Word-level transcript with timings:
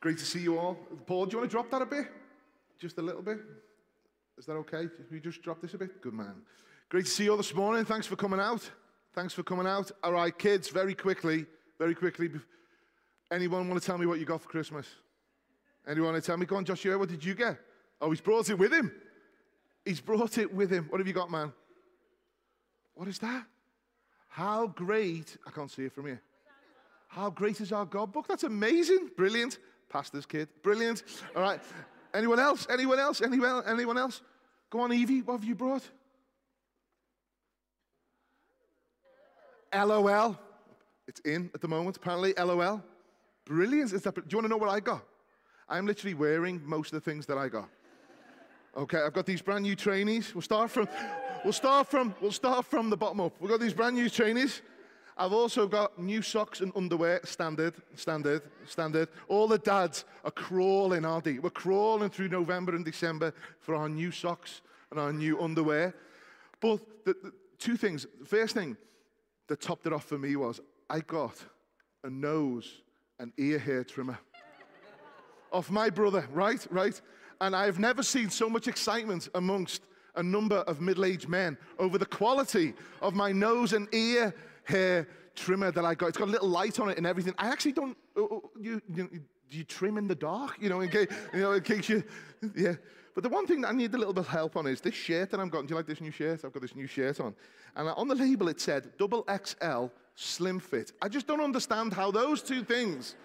Great 0.00 0.18
to 0.18 0.24
see 0.24 0.40
you 0.40 0.58
all. 0.58 0.74
Paul, 1.06 1.26
do 1.26 1.32
you 1.32 1.38
want 1.38 1.50
to 1.50 1.54
drop 1.54 1.70
that 1.70 1.82
a 1.82 1.86
bit? 1.86 2.06
Just 2.78 2.98
a 2.98 3.02
little 3.02 3.22
bit? 3.22 3.38
Is 4.38 4.46
that 4.46 4.52
okay? 4.52 4.88
Can 4.88 5.06
you 5.10 5.20
just 5.20 5.42
drop 5.42 5.60
this 5.60 5.74
a 5.74 5.78
bit? 5.78 6.00
Good 6.00 6.14
man. 6.14 6.34
Great 6.88 7.06
to 7.06 7.10
see 7.10 7.24
you 7.24 7.32
all 7.32 7.36
this 7.36 7.54
morning. 7.54 7.84
Thanks 7.84 8.06
for 8.06 8.16
coming 8.16 8.38
out. 8.38 8.70
Thanks 9.14 9.34
for 9.34 9.42
coming 9.42 9.66
out. 9.66 9.90
All 10.04 10.12
right, 10.12 10.36
kids, 10.36 10.68
very 10.68 10.94
quickly, 10.94 11.44
very 11.78 11.94
quickly. 11.94 12.30
Anyone 13.32 13.68
want 13.68 13.80
to 13.80 13.84
tell 13.86 13.98
me 13.98 14.06
what 14.06 14.20
you 14.20 14.24
got 14.24 14.40
for 14.40 14.48
Christmas? 14.48 14.86
Anyone 15.86 16.12
want 16.12 16.22
to 16.22 16.26
tell 16.26 16.36
me? 16.36 16.46
Go 16.46 16.56
on, 16.56 16.64
Joshua, 16.64 16.96
what 16.96 17.08
did 17.08 17.24
you 17.24 17.34
get? 17.34 17.58
Oh, 18.00 18.10
he's 18.10 18.20
brought 18.20 18.48
it 18.48 18.54
with 18.54 18.72
him. 18.72 18.92
He's 19.84 20.00
brought 20.00 20.38
it 20.38 20.54
with 20.54 20.70
him. 20.70 20.86
What 20.88 21.00
have 21.00 21.08
you 21.08 21.12
got, 21.12 21.30
man? 21.30 21.52
What 22.94 23.08
is 23.08 23.18
that? 23.18 23.44
How 24.28 24.68
great, 24.68 25.36
I 25.46 25.50
can't 25.50 25.70
see 25.70 25.84
it 25.84 25.92
from 25.92 26.06
here. 26.06 26.22
How 27.08 27.30
great 27.30 27.60
is 27.60 27.72
our 27.72 27.86
God 27.86 28.12
book? 28.12 28.28
That's 28.28 28.44
amazing. 28.44 29.10
Brilliant. 29.16 29.58
Pastor's 29.88 30.26
kid. 30.26 30.48
Brilliant. 30.62 31.02
All 31.34 31.42
right. 31.42 31.60
Anyone 32.14 32.38
else? 32.38 32.66
Anyone 32.70 32.98
else? 32.98 33.20
Anyone, 33.20 33.62
anyone 33.66 33.98
else? 33.98 34.22
Go 34.70 34.80
on, 34.80 34.92
Evie. 34.92 35.22
What 35.22 35.34
have 35.34 35.44
you 35.44 35.54
brought? 35.54 35.82
LOL. 39.74 40.38
It's 41.06 41.20
in 41.20 41.50
at 41.54 41.60
the 41.60 41.68
moment, 41.68 41.96
apparently. 41.96 42.34
LOL. 42.38 42.82
Brilliant. 43.44 43.92
Is 43.92 44.02
that, 44.02 44.14
do 44.14 44.22
you 44.28 44.36
want 44.38 44.44
to 44.44 44.48
know 44.48 44.56
what 44.56 44.70
I 44.70 44.80
got? 44.80 45.02
I'm 45.68 45.86
literally 45.86 46.14
wearing 46.14 46.62
most 46.64 46.92
of 46.92 47.02
the 47.02 47.10
things 47.10 47.26
that 47.26 47.38
I 47.38 47.48
got. 47.48 47.68
Okay, 48.76 48.98
I've 48.98 49.12
got 49.12 49.26
these 49.26 49.42
brand 49.42 49.62
new 49.62 49.74
trainees. 49.74 50.34
We'll 50.34 50.42
start 50.42 50.70
from, 50.70 50.88
we'll 51.44 51.52
start 51.52 51.88
from, 51.88 52.14
we'll 52.20 52.32
start 52.32 52.64
from 52.66 52.90
the 52.90 52.96
bottom 52.96 53.20
up. 53.20 53.34
We've 53.40 53.50
got 53.50 53.60
these 53.60 53.74
brand 53.74 53.96
new 53.96 54.08
trainees. 54.08 54.62
I've 55.18 55.32
also 55.32 55.66
got 55.66 55.98
new 55.98 56.22
socks 56.22 56.60
and 56.60 56.70
underwear, 56.76 57.20
standard, 57.24 57.74
standard, 57.96 58.42
standard. 58.66 59.08
All 59.26 59.48
the 59.48 59.58
dads 59.58 60.04
are 60.24 60.30
crawling, 60.30 61.04
aren't? 61.04 61.42
We're 61.42 61.50
crawling 61.50 62.10
through 62.10 62.28
November 62.28 62.76
and 62.76 62.84
December 62.84 63.34
for 63.58 63.74
our 63.74 63.88
new 63.88 64.12
socks 64.12 64.60
and 64.92 65.00
our 65.00 65.12
new 65.12 65.40
underwear. 65.40 65.92
But 66.60 66.80
the, 67.04 67.16
the 67.20 67.32
two 67.58 67.76
things. 67.76 68.06
First 68.24 68.54
thing 68.54 68.76
that 69.48 69.60
topped 69.60 69.86
it 69.86 69.92
off 69.92 70.04
for 70.04 70.18
me 70.18 70.36
was 70.36 70.60
I 70.88 71.00
got 71.00 71.34
a 72.04 72.10
nose 72.10 72.82
and 73.18 73.32
ear 73.38 73.58
hair 73.58 73.82
trimmer 73.82 74.18
of 75.52 75.70
my 75.70 75.90
brother, 75.90 76.28
right? 76.32 76.64
Right? 76.70 77.00
And 77.40 77.56
I've 77.56 77.80
never 77.80 78.04
seen 78.04 78.30
so 78.30 78.48
much 78.48 78.68
excitement 78.68 79.28
amongst 79.34 79.82
a 80.14 80.22
number 80.22 80.56
of 80.56 80.80
middle 80.80 81.04
aged 81.04 81.28
men 81.28 81.56
over 81.78 81.98
the 81.98 82.06
quality 82.06 82.74
of 83.00 83.14
my 83.14 83.32
nose 83.32 83.72
and 83.72 83.92
ear 83.92 84.34
hair 84.68 85.08
trimmer 85.34 85.70
that 85.70 85.84
I 85.84 85.94
got. 85.94 86.08
It's 86.08 86.18
got 86.18 86.28
a 86.28 86.30
little 86.30 86.48
light 86.48 86.78
on 86.78 86.90
it 86.90 86.98
and 86.98 87.06
everything. 87.06 87.34
I 87.38 87.48
actually 87.48 87.72
don't, 87.72 87.96
oh, 88.16 88.28
oh, 88.30 88.50
you, 88.60 88.82
you, 88.94 89.08
you 89.50 89.64
trim 89.64 89.96
in 89.96 90.06
the 90.06 90.14
dark, 90.14 90.56
you 90.60 90.68
know, 90.68 90.80
in 90.80 90.90
case, 90.90 91.08
you 91.32 91.40
know, 91.40 91.52
in 91.52 91.62
case 91.62 91.88
you, 91.88 92.04
yeah. 92.54 92.74
But 93.14 93.22
the 93.24 93.30
one 93.30 93.46
thing 93.46 93.62
that 93.62 93.68
I 93.68 93.72
need 93.72 93.92
a 93.94 93.98
little 93.98 94.12
bit 94.12 94.20
of 94.20 94.28
help 94.28 94.56
on 94.56 94.66
is 94.66 94.80
this 94.80 94.94
shirt 94.94 95.30
that 95.30 95.40
I'm 95.40 95.48
got. 95.48 95.66
Do 95.66 95.72
you 95.72 95.76
like 95.76 95.86
this 95.86 96.00
new 96.00 96.12
shirt? 96.12 96.44
I've 96.44 96.52
got 96.52 96.62
this 96.62 96.76
new 96.76 96.86
shirt 96.86 97.18
on. 97.18 97.34
And 97.74 97.88
on 97.88 98.06
the 98.08 98.14
label 98.14 98.48
it 98.48 98.60
said 98.60 98.96
double 98.98 99.26
XL 99.44 99.86
slim 100.14 100.60
fit. 100.60 100.92
I 101.00 101.08
just 101.08 101.26
don't 101.26 101.40
understand 101.40 101.92
how 101.92 102.10
those 102.10 102.42
two 102.42 102.62
things 102.62 103.16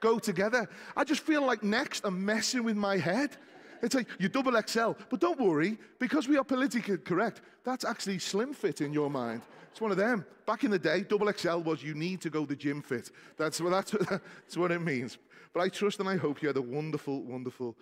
go 0.00 0.18
together. 0.18 0.68
I 0.96 1.04
just 1.04 1.22
feel 1.22 1.44
like 1.44 1.62
next 1.62 2.04
I'm 2.04 2.24
messing 2.24 2.64
with 2.64 2.76
my 2.76 2.96
head. 2.96 3.36
It's 3.82 3.94
like 3.94 4.08
you 4.18 4.28
double 4.28 4.58
XL, 4.66 4.92
but 5.10 5.20
don't 5.20 5.38
worry, 5.38 5.76
because 5.98 6.26
we 6.26 6.38
are 6.38 6.44
politically 6.44 6.96
correct, 6.98 7.42
that's 7.64 7.84
actually 7.84 8.18
slim 8.18 8.54
fit 8.54 8.80
in 8.80 8.92
your 8.94 9.10
mind. 9.10 9.42
It's 9.74 9.80
one 9.80 9.90
of 9.90 9.96
them. 9.96 10.24
Back 10.46 10.62
in 10.62 10.70
the 10.70 10.78
day, 10.78 11.00
double 11.00 11.32
XL 11.32 11.56
was 11.56 11.82
you 11.82 11.94
need 11.94 12.20
to 12.20 12.30
go 12.30 12.46
the 12.46 12.54
gym 12.54 12.80
fit. 12.80 13.10
That's, 13.36 13.60
well, 13.60 13.72
that's, 13.72 13.90
that's 14.08 14.56
what 14.56 14.70
it 14.70 14.80
means. 14.80 15.18
But 15.52 15.62
I 15.62 15.68
trust 15.68 15.98
and 15.98 16.08
I 16.08 16.14
hope 16.14 16.42
you 16.42 16.46
had 16.46 16.56
a 16.56 16.62
wonderful, 16.62 17.24
wonderful, 17.24 17.74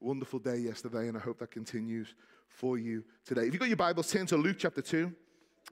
wonderful 0.00 0.38
day 0.38 0.56
yesterday, 0.56 1.06
and 1.06 1.18
I 1.18 1.20
hope 1.20 1.38
that 1.40 1.50
continues 1.50 2.14
for 2.48 2.78
you 2.78 3.04
today. 3.26 3.42
If 3.42 3.52
you've 3.52 3.60
got 3.60 3.68
your 3.68 3.76
Bibles, 3.76 4.10
turn 4.10 4.24
to 4.28 4.38
Luke 4.38 4.56
chapter 4.58 4.80
2, 4.80 5.12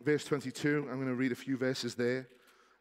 verse 0.04 0.26
22. 0.26 0.88
I'm 0.90 0.96
going 0.96 1.08
to 1.08 1.14
read 1.14 1.32
a 1.32 1.36
few 1.36 1.56
verses 1.56 1.94
there. 1.94 2.28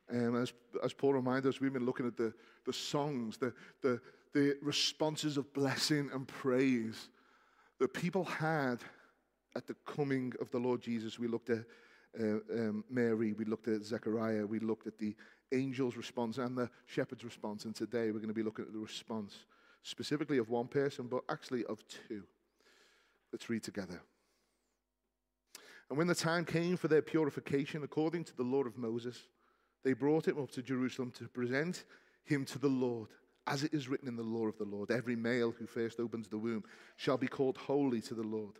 And 0.10 0.36
as, 0.36 0.52
as 0.84 0.92
Paul 0.92 1.14
reminded 1.14 1.48
us, 1.48 1.62
we've 1.62 1.72
been 1.72 1.86
looking 1.86 2.08
at 2.08 2.18
the, 2.18 2.34
the 2.66 2.74
songs, 2.74 3.38
the, 3.38 3.54
the, 3.82 4.02
the 4.34 4.58
responses 4.62 5.38
of 5.38 5.54
blessing 5.54 6.10
and 6.14 6.28
praise 6.28 7.08
that 7.80 7.94
people 7.94 8.26
had 8.26 8.80
at 9.56 9.66
the 9.66 9.76
coming 9.86 10.34
of 10.42 10.52
the 10.52 10.60
Lord 10.60 10.82
Jesus. 10.82 11.18
We 11.18 11.30
looked 11.30 11.50
at 11.50 11.64
uh, 12.20 12.24
um, 12.54 12.84
Mary, 12.90 13.34
we 13.34 13.46
looked 13.46 13.68
at 13.68 13.84
Zechariah, 13.84 14.46
we 14.46 14.60
looked 14.60 14.88
at 14.88 14.98
the 14.98 15.16
angel's 15.52 15.98
response 15.98 16.38
and 16.38 16.58
the 16.58 16.70
shepherd's 16.86 17.24
response. 17.24 17.66
And 17.66 17.76
today 17.76 18.12
we're 18.12 18.20
going 18.20 18.28
to 18.28 18.34
be 18.34 18.44
looking 18.44 18.66
at 18.66 18.74
the 18.74 18.80
response 18.80 19.34
specifically 19.84 20.38
of 20.38 20.50
one 20.50 20.68
person, 20.68 21.08
but 21.08 21.24
actually 21.30 21.66
of 21.66 21.84
two. 22.08 22.24
Let's 23.32 23.50
read 23.50 23.64
together. 23.64 24.02
And 25.90 25.98
when 25.98 26.08
the 26.08 26.16
time 26.16 26.46
came 26.46 26.78
for 26.78 26.88
their 26.88 27.02
purification, 27.02 27.84
according 27.84 28.24
to 28.26 28.36
the 28.36 28.44
law 28.44 28.64
of 28.64 28.78
Moses, 28.78 29.28
they 29.84 29.94
brought 29.94 30.28
him 30.28 30.40
up 30.40 30.52
to 30.52 30.62
Jerusalem 30.62 31.12
to 31.18 31.28
present 31.28 31.84
him 32.24 32.46
to 32.46 32.60
the 32.60 32.70
Lord. 32.70 33.10
As 33.48 33.64
it 33.64 33.74
is 33.74 33.90
written 33.90 34.08
in 34.08 34.16
the 34.16 34.24
law 34.24 34.48
of 34.48 34.58
the 34.58 34.66
Lord, 34.66 34.92
every 34.92 35.16
male 35.16 35.52
who 35.52 35.66
first 35.66 36.00
opens 36.00 36.28
the 36.28 36.38
womb 36.38 36.64
shall 36.96 37.18
be 37.18 37.28
called 37.28 37.58
holy 37.58 38.00
to 38.02 38.14
the 38.14 38.24
Lord. 38.24 38.60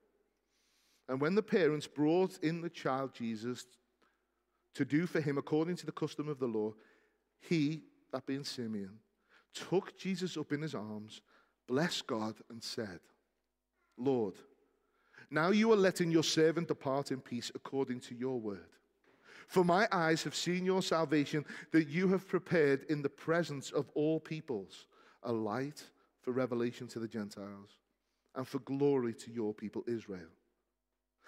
And 1.07 1.19
when 1.19 1.35
the 1.35 1.43
parents 1.43 1.87
brought 1.87 2.37
in 2.41 2.61
the 2.61 2.69
child 2.69 3.13
Jesus 3.13 3.65
to 4.75 4.85
do 4.85 5.05
for 5.05 5.19
him 5.19 5.37
according 5.37 5.75
to 5.77 5.85
the 5.85 5.91
custom 5.91 6.29
of 6.29 6.39
the 6.39 6.47
law, 6.47 6.73
he, 7.39 7.83
that 8.11 8.25
being 8.25 8.43
Simeon, 8.43 8.99
took 9.53 9.97
Jesus 9.97 10.37
up 10.37 10.51
in 10.51 10.61
his 10.61 10.75
arms, 10.75 11.21
blessed 11.67 12.07
God, 12.07 12.35
and 12.49 12.63
said, 12.63 12.99
Lord, 13.97 14.35
now 15.29 15.51
you 15.51 15.71
are 15.71 15.77
letting 15.77 16.11
your 16.11 16.23
servant 16.23 16.67
depart 16.67 17.11
in 17.11 17.19
peace 17.19 17.51
according 17.55 18.01
to 18.01 18.15
your 18.15 18.39
word. 18.39 18.67
For 19.47 19.65
my 19.65 19.87
eyes 19.91 20.23
have 20.23 20.35
seen 20.35 20.65
your 20.65 20.81
salvation 20.81 21.45
that 21.71 21.89
you 21.89 22.07
have 22.09 22.27
prepared 22.27 22.85
in 22.89 23.01
the 23.01 23.09
presence 23.09 23.71
of 23.71 23.89
all 23.95 24.19
peoples, 24.19 24.87
a 25.23 25.31
light 25.31 25.83
for 26.21 26.31
revelation 26.31 26.87
to 26.87 26.99
the 26.99 27.07
Gentiles 27.07 27.77
and 28.35 28.47
for 28.47 28.59
glory 28.59 29.13
to 29.13 29.31
your 29.31 29.53
people 29.53 29.83
Israel. 29.87 30.29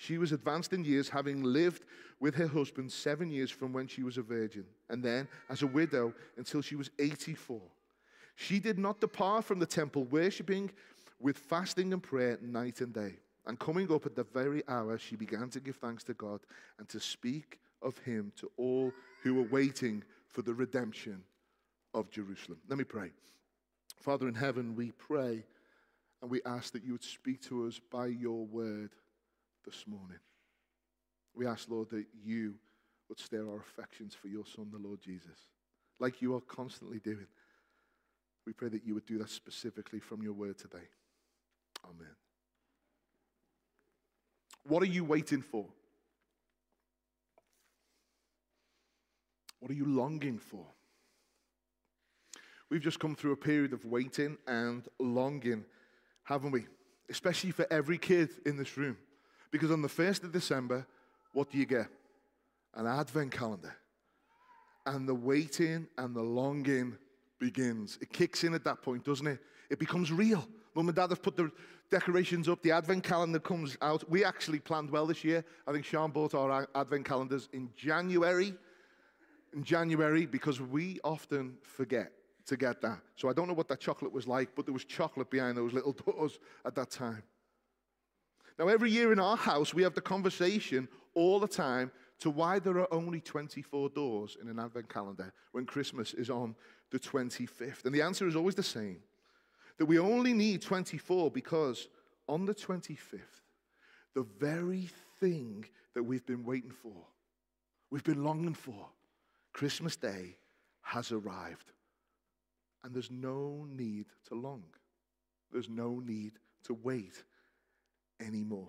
She 0.00 0.16
was 0.16 0.30
advanced 0.30 0.72
in 0.72 0.84
years, 0.84 1.08
having 1.08 1.42
lived 1.42 1.84
with 2.20 2.36
her 2.36 2.46
husband 2.46 2.90
seven 2.92 3.30
years 3.30 3.50
from 3.50 3.72
when 3.72 3.88
she 3.88 4.04
was 4.04 4.16
a 4.16 4.22
virgin, 4.22 4.64
and 4.88 5.02
then 5.02 5.26
as 5.50 5.62
a 5.62 5.66
widow 5.66 6.14
until 6.36 6.62
she 6.62 6.76
was 6.76 6.88
84. 7.00 7.60
She 8.36 8.60
did 8.60 8.78
not 8.78 9.00
depart 9.00 9.44
from 9.44 9.58
the 9.58 9.66
temple, 9.66 10.04
worshipping 10.04 10.70
with 11.20 11.36
fasting 11.36 11.92
and 11.92 12.00
prayer 12.00 12.38
night 12.40 12.80
and 12.80 12.94
day. 12.94 13.16
And 13.44 13.58
coming 13.58 13.92
up 13.92 14.06
at 14.06 14.14
the 14.14 14.22
very 14.22 14.62
hour, 14.68 14.98
she 14.98 15.16
began 15.16 15.50
to 15.50 15.58
give 15.58 15.76
thanks 15.76 16.04
to 16.04 16.14
God 16.14 16.40
and 16.78 16.88
to 16.90 17.00
speak 17.00 17.58
of 17.82 17.98
him 17.98 18.32
to 18.36 18.48
all 18.56 18.92
who 19.24 19.34
were 19.34 19.48
waiting 19.50 20.04
for 20.28 20.42
the 20.42 20.54
redemption 20.54 21.24
of 21.92 22.08
Jerusalem. 22.08 22.60
Let 22.68 22.78
me 22.78 22.84
pray. 22.84 23.10
Father 23.96 24.28
in 24.28 24.34
heaven, 24.34 24.76
we 24.76 24.92
pray 24.92 25.44
and 26.22 26.30
we 26.30 26.40
ask 26.46 26.72
that 26.72 26.84
you 26.84 26.92
would 26.92 27.02
speak 27.02 27.42
to 27.48 27.66
us 27.66 27.80
by 27.90 28.06
your 28.06 28.46
word 28.46 28.90
this 29.64 29.84
morning. 29.86 30.18
We 31.34 31.46
ask, 31.46 31.68
Lord, 31.68 31.90
that 31.90 32.06
you 32.24 32.54
would 33.08 33.18
stir 33.18 33.48
our 33.48 33.60
affections 33.60 34.14
for 34.14 34.28
your 34.28 34.44
Son, 34.44 34.68
the 34.70 34.78
Lord 34.78 35.00
Jesus, 35.00 35.38
like 35.98 36.20
you 36.20 36.34
are 36.34 36.40
constantly 36.40 36.98
doing. 36.98 37.26
We 38.46 38.52
pray 38.52 38.68
that 38.70 38.84
you 38.84 38.94
would 38.94 39.06
do 39.06 39.18
that 39.18 39.30
specifically 39.30 40.00
from 40.00 40.22
your 40.22 40.32
word 40.32 40.58
today. 40.58 40.88
Amen. 41.84 42.14
What 44.64 44.82
are 44.82 44.86
you 44.86 45.04
waiting 45.04 45.42
for? 45.42 45.66
What 49.60 49.70
are 49.70 49.74
you 49.74 49.86
longing 49.86 50.38
for? 50.38 50.66
We've 52.70 52.82
just 52.82 53.00
come 53.00 53.14
through 53.14 53.32
a 53.32 53.36
period 53.36 53.72
of 53.72 53.84
waiting 53.84 54.36
and 54.46 54.86
longing, 54.98 55.64
haven't 56.24 56.50
we? 56.50 56.66
Especially 57.08 57.50
for 57.50 57.66
every 57.70 57.96
kid 57.96 58.28
in 58.44 58.56
this 58.56 58.76
room. 58.76 58.98
Because 59.50 59.70
on 59.70 59.82
the 59.82 59.88
1st 59.88 60.24
of 60.24 60.32
December, 60.32 60.86
what 61.32 61.50
do 61.50 61.58
you 61.58 61.66
get? 61.66 61.88
An 62.74 62.86
advent 62.86 63.32
calendar. 63.32 63.74
And 64.86 65.08
the 65.08 65.14
waiting 65.14 65.86
and 65.96 66.14
the 66.14 66.22
longing 66.22 66.96
begins. 67.38 67.98
It 68.00 68.12
kicks 68.12 68.44
in 68.44 68.54
at 68.54 68.64
that 68.64 68.82
point, 68.82 69.04
doesn't 69.04 69.26
it? 69.26 69.38
It 69.70 69.78
becomes 69.78 70.10
real. 70.10 70.46
Mum 70.74 70.88
and 70.88 70.96
dad 70.96 71.10
have 71.10 71.22
put 71.22 71.36
the 71.36 71.50
decorations 71.90 72.48
up, 72.48 72.62
the 72.62 72.70
advent 72.70 73.02
calendar 73.02 73.38
comes 73.38 73.76
out. 73.80 74.08
We 74.10 74.24
actually 74.24 74.58
planned 74.58 74.90
well 74.90 75.06
this 75.06 75.24
year. 75.24 75.44
I 75.66 75.72
think 75.72 75.84
Sean 75.84 76.10
bought 76.10 76.34
our 76.34 76.68
advent 76.74 77.06
calendars 77.06 77.48
in 77.52 77.70
January. 77.76 78.54
In 79.54 79.64
January, 79.64 80.26
because 80.26 80.60
we 80.60 81.00
often 81.02 81.56
forget 81.62 82.12
to 82.46 82.56
get 82.56 82.80
that. 82.82 83.00
So 83.16 83.28
I 83.28 83.32
don't 83.32 83.48
know 83.48 83.54
what 83.54 83.68
that 83.68 83.80
chocolate 83.80 84.12
was 84.12 84.26
like, 84.26 84.50
but 84.54 84.66
there 84.66 84.74
was 84.74 84.84
chocolate 84.84 85.30
behind 85.30 85.56
those 85.56 85.72
little 85.72 85.92
doors 85.92 86.38
at 86.64 86.74
that 86.74 86.90
time. 86.90 87.22
Now, 88.58 88.68
every 88.68 88.90
year 88.90 89.12
in 89.12 89.20
our 89.20 89.36
house, 89.36 89.72
we 89.72 89.82
have 89.82 89.94
the 89.94 90.00
conversation 90.00 90.88
all 91.14 91.38
the 91.38 91.48
time 91.48 91.92
to 92.20 92.30
why 92.30 92.58
there 92.58 92.78
are 92.78 92.92
only 92.92 93.20
24 93.20 93.90
doors 93.90 94.36
in 94.40 94.48
an 94.48 94.58
advent 94.58 94.88
calendar 94.88 95.32
when 95.52 95.64
Christmas 95.64 96.12
is 96.12 96.28
on 96.28 96.56
the 96.90 96.98
25th. 96.98 97.84
And 97.84 97.94
the 97.94 98.02
answer 98.02 98.26
is 98.26 98.34
always 98.34 98.56
the 98.56 98.62
same 98.62 98.98
that 99.78 99.86
we 99.86 99.98
only 99.98 100.32
need 100.32 100.60
24 100.60 101.30
because 101.30 101.88
on 102.28 102.44
the 102.44 102.54
25th, 102.54 103.20
the 104.14 104.26
very 104.40 104.88
thing 105.20 105.64
that 105.94 106.02
we've 106.02 106.26
been 106.26 106.44
waiting 106.44 106.72
for, 106.72 107.06
we've 107.90 108.04
been 108.04 108.24
longing 108.24 108.54
for, 108.54 108.88
Christmas 109.52 109.94
Day 109.96 110.36
has 110.82 111.12
arrived. 111.12 111.72
And 112.82 112.92
there's 112.92 113.10
no 113.10 113.66
need 113.70 114.06
to 114.28 114.34
long. 114.34 114.64
There's 115.52 115.68
no 115.68 116.00
need 116.04 116.32
to 116.64 116.74
wait 116.74 117.22
anymore. 118.20 118.68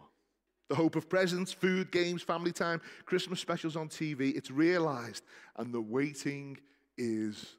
The 0.70 0.76
hope 0.76 0.96
of 0.96 1.10
presents, 1.10 1.52
food, 1.52 1.92
games, 1.92 2.22
family 2.22 2.52
time, 2.52 2.82
Christmas 3.06 3.40
specials 3.40 3.76
on 3.76 3.90
TV, 3.90 4.36
it's 4.36 4.52
realized, 4.52 5.24
and 5.58 5.74
the 5.74 5.82
waiting 5.82 6.58
is 6.98 7.56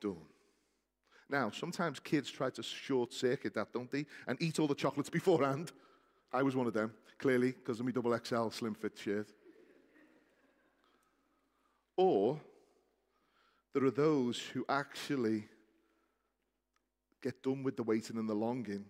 done. 0.00 0.16
Now, 1.28 1.50
sometimes 1.50 1.98
kids 1.98 2.30
try 2.30 2.50
to 2.50 2.62
short 2.62 3.12
circuit 3.12 3.54
that, 3.54 3.72
don't 3.72 3.90
they? 3.90 4.06
And 4.28 4.40
eat 4.40 4.60
all 4.60 4.68
the 4.68 4.74
chocolates 4.74 5.10
beforehand. 5.18 5.72
I 6.32 6.42
was 6.42 6.54
one 6.54 6.66
of 6.66 6.74
them, 6.74 6.92
clearly, 7.18 7.52
because 7.52 7.80
of 7.80 7.86
my 7.86 7.92
double 7.92 8.16
XL 8.16 8.50
slim 8.50 8.74
fit 8.74 8.96
shirt. 8.96 9.32
Or 11.96 12.40
there 13.74 13.84
are 13.84 13.90
those 13.90 14.38
who 14.38 14.64
actually 14.68 15.44
get 17.22 17.42
done 17.42 17.62
with 17.62 17.76
the 17.76 17.82
waiting 17.82 18.18
and 18.18 18.28
the 18.28 18.34
longing, 18.34 18.84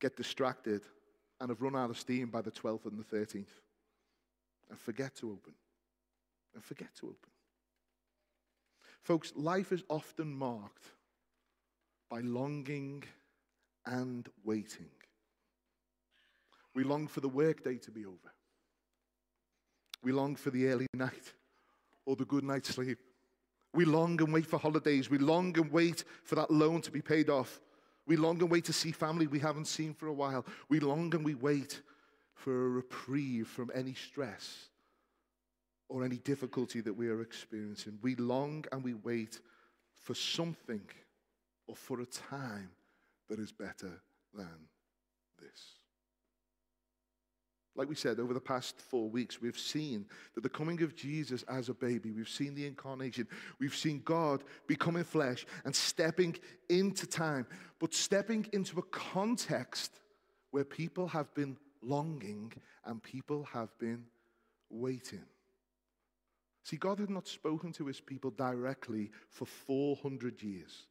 get 0.00 0.16
distracted, 0.16 0.82
and 1.42 1.50
have 1.50 1.60
run 1.60 1.74
out 1.74 1.90
of 1.90 1.98
steam 1.98 2.28
by 2.30 2.40
the 2.40 2.52
12th 2.52 2.86
and 2.86 2.96
the 2.96 3.16
13th, 3.16 3.46
and 4.70 4.78
forget 4.78 5.16
to 5.16 5.28
open. 5.28 5.52
And 6.54 6.62
forget 6.62 6.94
to 7.00 7.06
open. 7.06 7.30
Folks, 9.02 9.32
life 9.34 9.72
is 9.72 9.82
often 9.88 10.32
marked 10.32 10.84
by 12.08 12.20
longing 12.20 13.02
and 13.84 14.28
waiting. 14.44 14.90
We 16.76 16.84
long 16.84 17.08
for 17.08 17.20
the 17.20 17.28
workday 17.28 17.76
to 17.78 17.90
be 17.90 18.06
over. 18.06 18.32
We 20.00 20.12
long 20.12 20.36
for 20.36 20.50
the 20.50 20.68
early 20.68 20.86
night 20.94 21.32
or 22.06 22.14
the 22.14 22.24
good 22.24 22.44
night's 22.44 22.68
sleep. 22.68 22.98
We 23.74 23.84
long 23.84 24.20
and 24.20 24.32
wait 24.32 24.46
for 24.46 24.60
holidays. 24.60 25.10
We 25.10 25.18
long 25.18 25.58
and 25.58 25.72
wait 25.72 26.04
for 26.22 26.36
that 26.36 26.52
loan 26.52 26.82
to 26.82 26.92
be 26.92 27.02
paid 27.02 27.28
off. 27.28 27.60
We 28.06 28.16
long 28.16 28.40
and 28.40 28.50
wait 28.50 28.64
to 28.64 28.72
see 28.72 28.92
family 28.92 29.26
we 29.26 29.38
haven't 29.38 29.66
seen 29.66 29.94
for 29.94 30.06
a 30.06 30.12
while. 30.12 30.44
We 30.68 30.80
long 30.80 31.14
and 31.14 31.24
we 31.24 31.34
wait 31.34 31.80
for 32.34 32.66
a 32.66 32.68
reprieve 32.68 33.46
from 33.46 33.70
any 33.74 33.94
stress 33.94 34.68
or 35.88 36.04
any 36.04 36.16
difficulty 36.16 36.80
that 36.80 36.94
we 36.94 37.08
are 37.08 37.20
experiencing. 37.20 37.98
We 38.02 38.16
long 38.16 38.64
and 38.72 38.82
we 38.82 38.94
wait 38.94 39.40
for 40.00 40.14
something 40.14 40.82
or 41.68 41.76
for 41.76 42.00
a 42.00 42.06
time 42.06 42.70
that 43.28 43.38
is 43.38 43.52
better 43.52 44.02
than 44.34 44.68
this. 45.38 45.81
Like 47.74 47.88
we 47.88 47.94
said, 47.94 48.20
over 48.20 48.34
the 48.34 48.40
past 48.40 48.78
four 48.80 49.08
weeks, 49.08 49.40
we've 49.40 49.58
seen 49.58 50.04
that 50.34 50.42
the 50.42 50.48
coming 50.48 50.82
of 50.82 50.94
Jesus 50.94 51.42
as 51.44 51.70
a 51.70 51.74
baby, 51.74 52.10
we've 52.10 52.28
seen 52.28 52.54
the 52.54 52.66
incarnation, 52.66 53.26
we've 53.58 53.74
seen 53.74 54.02
God 54.04 54.44
becoming 54.66 55.04
flesh 55.04 55.46
and 55.64 55.74
stepping 55.74 56.36
into 56.68 57.06
time, 57.06 57.46
but 57.78 57.94
stepping 57.94 58.46
into 58.52 58.78
a 58.78 58.82
context 58.82 60.00
where 60.50 60.64
people 60.64 61.08
have 61.08 61.32
been 61.34 61.56
longing 61.82 62.52
and 62.84 63.02
people 63.02 63.44
have 63.44 63.70
been 63.78 64.04
waiting. 64.68 65.24
See, 66.64 66.76
God 66.76 67.00
had 67.00 67.10
not 67.10 67.26
spoken 67.26 67.72
to 67.72 67.86
his 67.86 68.00
people 68.00 68.30
directly 68.30 69.10
for 69.30 69.46
400 69.46 70.42
years. 70.42 70.86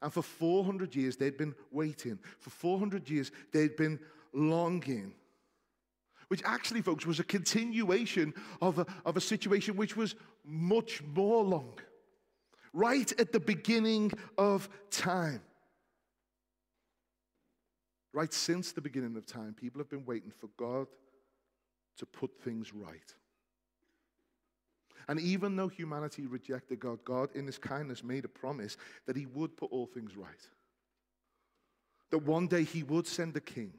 And 0.00 0.12
for 0.12 0.22
400 0.22 0.94
years, 0.94 1.16
they'd 1.16 1.36
been 1.36 1.54
waiting. 1.70 2.18
For 2.38 2.50
400 2.50 3.08
years, 3.10 3.32
they'd 3.52 3.76
been 3.76 3.98
longing 4.32 5.14
which 6.28 6.42
actually, 6.44 6.82
folks, 6.82 7.06
was 7.06 7.20
a 7.20 7.24
continuation 7.24 8.34
of 8.60 8.78
a, 8.78 8.86
of 9.04 9.16
a 9.16 9.20
situation 9.20 9.76
which 9.76 9.96
was 9.96 10.14
much 10.44 11.02
more 11.02 11.42
long, 11.42 11.78
right 12.72 13.12
at 13.20 13.32
the 13.32 13.40
beginning 13.40 14.12
of 14.38 14.68
time. 14.90 15.42
Right 18.12 18.32
since 18.32 18.72
the 18.72 18.80
beginning 18.80 19.16
of 19.16 19.26
time, 19.26 19.54
people 19.54 19.80
have 19.80 19.90
been 19.90 20.04
waiting 20.04 20.30
for 20.30 20.48
God 20.56 20.86
to 21.98 22.06
put 22.06 22.30
things 22.42 22.72
right. 22.72 23.14
And 25.08 25.20
even 25.20 25.56
though 25.56 25.68
humanity 25.68 26.26
rejected 26.26 26.80
God, 26.80 27.04
God, 27.04 27.28
in 27.34 27.46
His 27.46 27.58
kindness, 27.58 28.02
made 28.02 28.24
a 28.24 28.28
promise 28.28 28.76
that 29.06 29.16
He 29.16 29.26
would 29.26 29.56
put 29.56 29.70
all 29.70 29.86
things 29.86 30.16
right. 30.16 30.48
That 32.10 32.18
one 32.18 32.46
day 32.46 32.64
He 32.64 32.82
would 32.82 33.06
send 33.06 33.36
a 33.36 33.40
king 33.40 33.72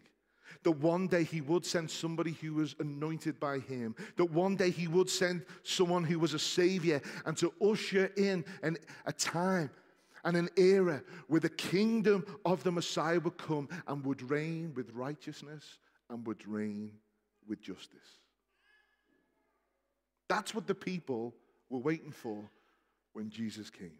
that 0.64 0.72
one 0.72 1.08
day 1.08 1.24
he 1.24 1.42
would 1.42 1.66
send 1.66 1.90
somebody 1.90 2.32
who 2.32 2.56
was 2.56 2.76
anointed 2.80 3.40
by 3.40 3.60
him. 3.60 3.96
That 4.18 4.32
one 4.32 4.56
day 4.56 4.70
he 4.70 4.88
would 4.88 5.10
send 5.10 5.46
someone 5.64 6.04
who 6.04 6.20
was 6.20 6.34
a 6.34 6.40
savior 6.40 7.02
and 7.26 7.38
to 7.38 7.54
usher 7.62 8.12
in 8.18 8.46
an, 8.64 8.78
a 9.06 9.14
time 9.14 9.70
and 10.24 10.36
an 10.36 10.50
era 10.58 11.02
where 11.28 11.40
the 11.40 11.50
kingdom 11.50 12.26
of 12.46 12.64
the 12.64 12.72
Messiah 12.72 13.20
would 13.20 13.38
come 13.38 13.70
and 13.88 14.04
would 14.06 14.30
reign 14.30 14.74
with 14.76 14.92
righteousness 14.94 15.78
and 16.10 16.26
would 16.26 16.46
reign 16.48 16.92
with 17.48 17.62
justice. 17.62 18.20
That's 20.28 20.56
what 20.56 20.68
the 20.68 20.76
people 20.76 21.34
were 21.70 21.80
waiting 21.80 22.12
for 22.12 22.50
when 23.14 23.30
Jesus 23.30 23.70
came. 23.70 24.00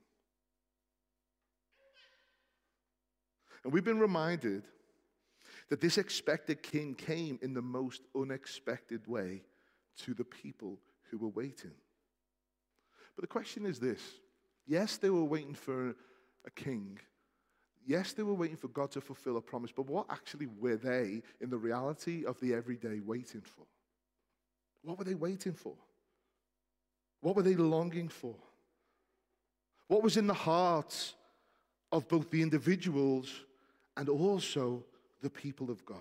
And 3.64 3.74
we've 3.74 3.84
been 3.84 4.00
reminded 4.00 4.64
that 5.70 5.82
this 5.82 5.98
expected 5.98 6.62
king 6.62 6.94
came 6.94 7.40
in 7.42 7.54
the 7.54 7.62
most 7.62 8.04
unexpected 8.16 9.06
way 9.08 9.42
to 9.98 10.14
the 10.14 10.24
people 10.24 10.80
who 11.10 11.18
were 11.18 11.30
waiting. 11.30 11.72
But 13.16 13.22
the 13.22 13.28
question 13.28 13.66
is 13.66 13.80
this 13.80 14.02
yes, 14.68 14.98
they 14.98 15.10
were 15.10 15.24
waiting 15.24 15.56
for 15.56 15.96
a 16.46 16.52
king. 16.52 17.00
Yes, 17.88 18.14
they 18.14 18.24
were 18.24 18.34
waiting 18.34 18.58
for 18.58 18.68
God 18.70 18.92
to 18.92 19.02
fulfill 19.02 19.38
a 19.38 19.42
promise, 19.42 19.72
but 19.72 19.88
what 19.88 20.08
actually 20.10 20.48
were 20.60 20.76
they 20.76 21.22
in 21.40 21.52
the 21.52 21.58
reality 21.58 22.26
of 22.26 22.40
the 22.40 22.54
everyday 22.54 23.00
waiting 23.00 23.42
for? 23.42 23.64
What 24.82 24.98
were 24.98 25.04
they 25.04 25.14
waiting 25.14 25.54
for? 25.54 25.76
What 27.22 27.36
were 27.36 27.44
they 27.44 27.56
longing 27.56 28.10
for? 28.10 28.36
What 29.88 30.02
was 30.02 30.18
in 30.18 30.26
the 30.26 30.34
hearts 30.34 31.14
of 31.92 32.08
both 32.08 32.32
the 32.32 32.42
individuals 32.42 33.32
and 33.98 34.10
also 34.10 34.84
the 35.26 35.30
people 35.32 35.72
of 35.72 35.84
God. 35.88 35.98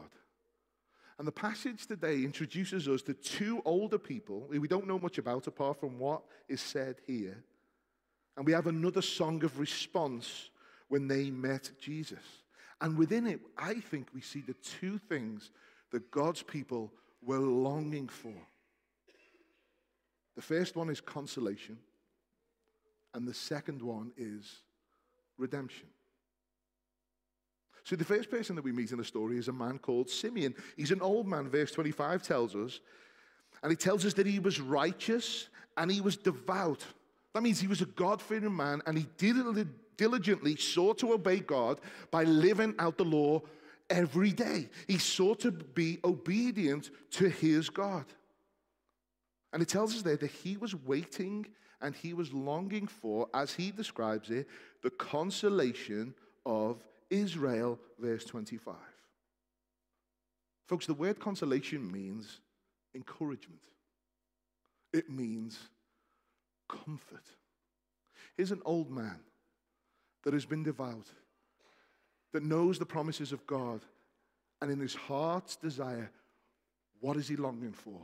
And 1.18 1.26
the 1.26 1.32
passage 1.32 1.86
today 1.86 2.24
introduces 2.24 2.86
us 2.88 3.00
to 3.02 3.14
two 3.14 3.62
older 3.64 3.96
people 3.96 4.46
we 4.50 4.68
don't 4.68 4.86
know 4.86 4.98
much 4.98 5.16
about 5.16 5.46
apart 5.46 5.80
from 5.80 5.98
what 5.98 6.20
is 6.46 6.60
said 6.60 6.96
here. 7.06 7.42
And 8.36 8.44
we 8.44 8.52
have 8.52 8.66
another 8.66 9.00
song 9.00 9.42
of 9.42 9.58
response 9.58 10.50
when 10.88 11.08
they 11.08 11.30
met 11.30 11.70
Jesus. 11.80 12.18
And 12.82 12.98
within 12.98 13.26
it, 13.26 13.40
I 13.56 13.74
think 13.74 14.08
we 14.14 14.20
see 14.20 14.42
the 14.42 14.56
two 14.80 14.98
things 14.98 15.52
that 15.90 16.10
God's 16.10 16.42
people 16.42 16.92
were 17.22 17.38
longing 17.38 18.08
for. 18.08 18.34
The 20.36 20.42
first 20.42 20.76
one 20.76 20.90
is 20.90 21.00
consolation, 21.00 21.78
and 23.14 23.26
the 23.26 23.32
second 23.32 23.80
one 23.80 24.12
is 24.18 24.60
redemption. 25.38 25.86
So 27.84 27.96
the 27.96 28.04
first 28.04 28.30
person 28.30 28.56
that 28.56 28.64
we 28.64 28.72
meet 28.72 28.92
in 28.92 28.98
the 28.98 29.04
story 29.04 29.36
is 29.36 29.48
a 29.48 29.52
man 29.52 29.78
called 29.78 30.08
Simeon. 30.08 30.54
He's 30.76 30.90
an 30.90 31.02
old 31.02 31.26
man, 31.26 31.48
verse 31.50 31.70
25 31.70 32.22
tells 32.22 32.56
us. 32.56 32.80
And 33.62 33.70
he 33.70 33.76
tells 33.76 34.04
us 34.04 34.14
that 34.14 34.26
he 34.26 34.38
was 34.38 34.60
righteous 34.60 35.48
and 35.76 35.90
he 35.90 36.00
was 36.00 36.16
devout. 36.16 36.84
That 37.34 37.42
means 37.42 37.60
he 37.60 37.66
was 37.66 37.82
a 37.82 37.86
God 37.86 38.22
fearing 38.22 38.56
man 38.56 38.80
and 38.86 38.96
he 38.96 39.06
did 39.18 39.36
it 39.36 39.66
diligently 39.96 40.56
sought 40.56 40.98
to 40.98 41.12
obey 41.12 41.40
God 41.40 41.80
by 42.10 42.24
living 42.24 42.74
out 42.78 42.96
the 42.96 43.04
law 43.04 43.42
every 43.90 44.32
day. 44.32 44.68
He 44.88 44.98
sought 44.98 45.40
to 45.40 45.52
be 45.52 45.98
obedient 46.04 46.90
to 47.12 47.28
his 47.28 47.68
God. 47.70 48.06
And 49.52 49.62
it 49.62 49.68
tells 49.68 49.94
us 49.94 50.02
there 50.02 50.16
that 50.16 50.30
he 50.30 50.56
was 50.56 50.74
waiting 50.74 51.46
and 51.80 51.94
he 51.94 52.14
was 52.14 52.32
longing 52.32 52.86
for, 52.86 53.28
as 53.34 53.52
he 53.52 53.70
describes 53.70 54.30
it, 54.30 54.48
the 54.82 54.90
consolation 54.90 56.14
of 56.46 56.82
Israel, 57.10 57.78
verse 57.98 58.24
25. 58.24 58.74
Folks, 60.66 60.86
the 60.86 60.94
word 60.94 61.20
consolation 61.20 61.90
means 61.90 62.40
encouragement, 62.94 63.62
it 64.92 65.10
means 65.10 65.58
comfort. 66.68 67.24
Here's 68.36 68.52
an 68.52 68.62
old 68.64 68.90
man 68.90 69.20
that 70.24 70.32
has 70.32 70.46
been 70.46 70.62
devout, 70.62 71.08
that 72.32 72.42
knows 72.42 72.78
the 72.78 72.86
promises 72.86 73.32
of 73.32 73.46
God, 73.46 73.82
and 74.60 74.70
in 74.70 74.80
his 74.80 74.94
heart's 74.94 75.56
desire, 75.56 76.10
what 77.00 77.16
is 77.16 77.28
he 77.28 77.36
longing 77.36 77.72
for? 77.72 78.00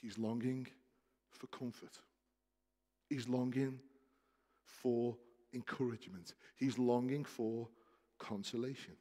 He's 0.00 0.18
longing 0.18 0.66
for 1.30 1.46
comfort. 1.46 1.98
He's 3.08 3.28
longing 3.28 3.80
for 4.64 5.16
encouragement. 5.54 6.34
He's 6.56 6.78
longing 6.78 7.24
for 7.24 7.68
consolation. 8.18 8.94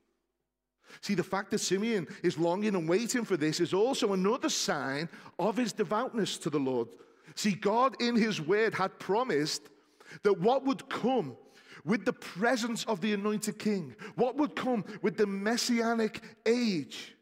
See, 1.02 1.16
the 1.16 1.24
fact 1.24 1.52
that 1.52 1.60
Simeon 1.60 2.08
is 2.24 2.38
longing 2.38 2.76
and 2.76 2.88
waiting 2.88 3.26
for 3.26 3.38
this 3.38 3.60
is 3.60 3.74
also 3.74 4.14
another 4.14 4.50
sign 4.50 5.10
of 5.40 5.58
his 5.58 5.74
devoutness 5.74 6.38
to 6.40 6.50
the 6.50 6.60
Lord. 6.60 6.88
See, 7.36 7.52
God 7.52 8.02
in 8.02 8.16
his 8.16 8.40
word 8.40 8.74
had 8.76 8.98
promised 9.00 9.70
that 10.24 10.40
what 10.40 10.64
would 10.66 10.88
come 10.90 11.36
with 11.84 12.06
the 12.06 12.14
presence 12.14 12.84
of 12.86 13.02
the 13.02 13.14
anointed 13.14 13.60
king, 13.60 13.96
what 14.16 14.36
would 14.38 14.56
come 14.56 14.86
with 15.02 15.18
the 15.18 15.28
messianic 15.28 16.22
age, 16.46 17.16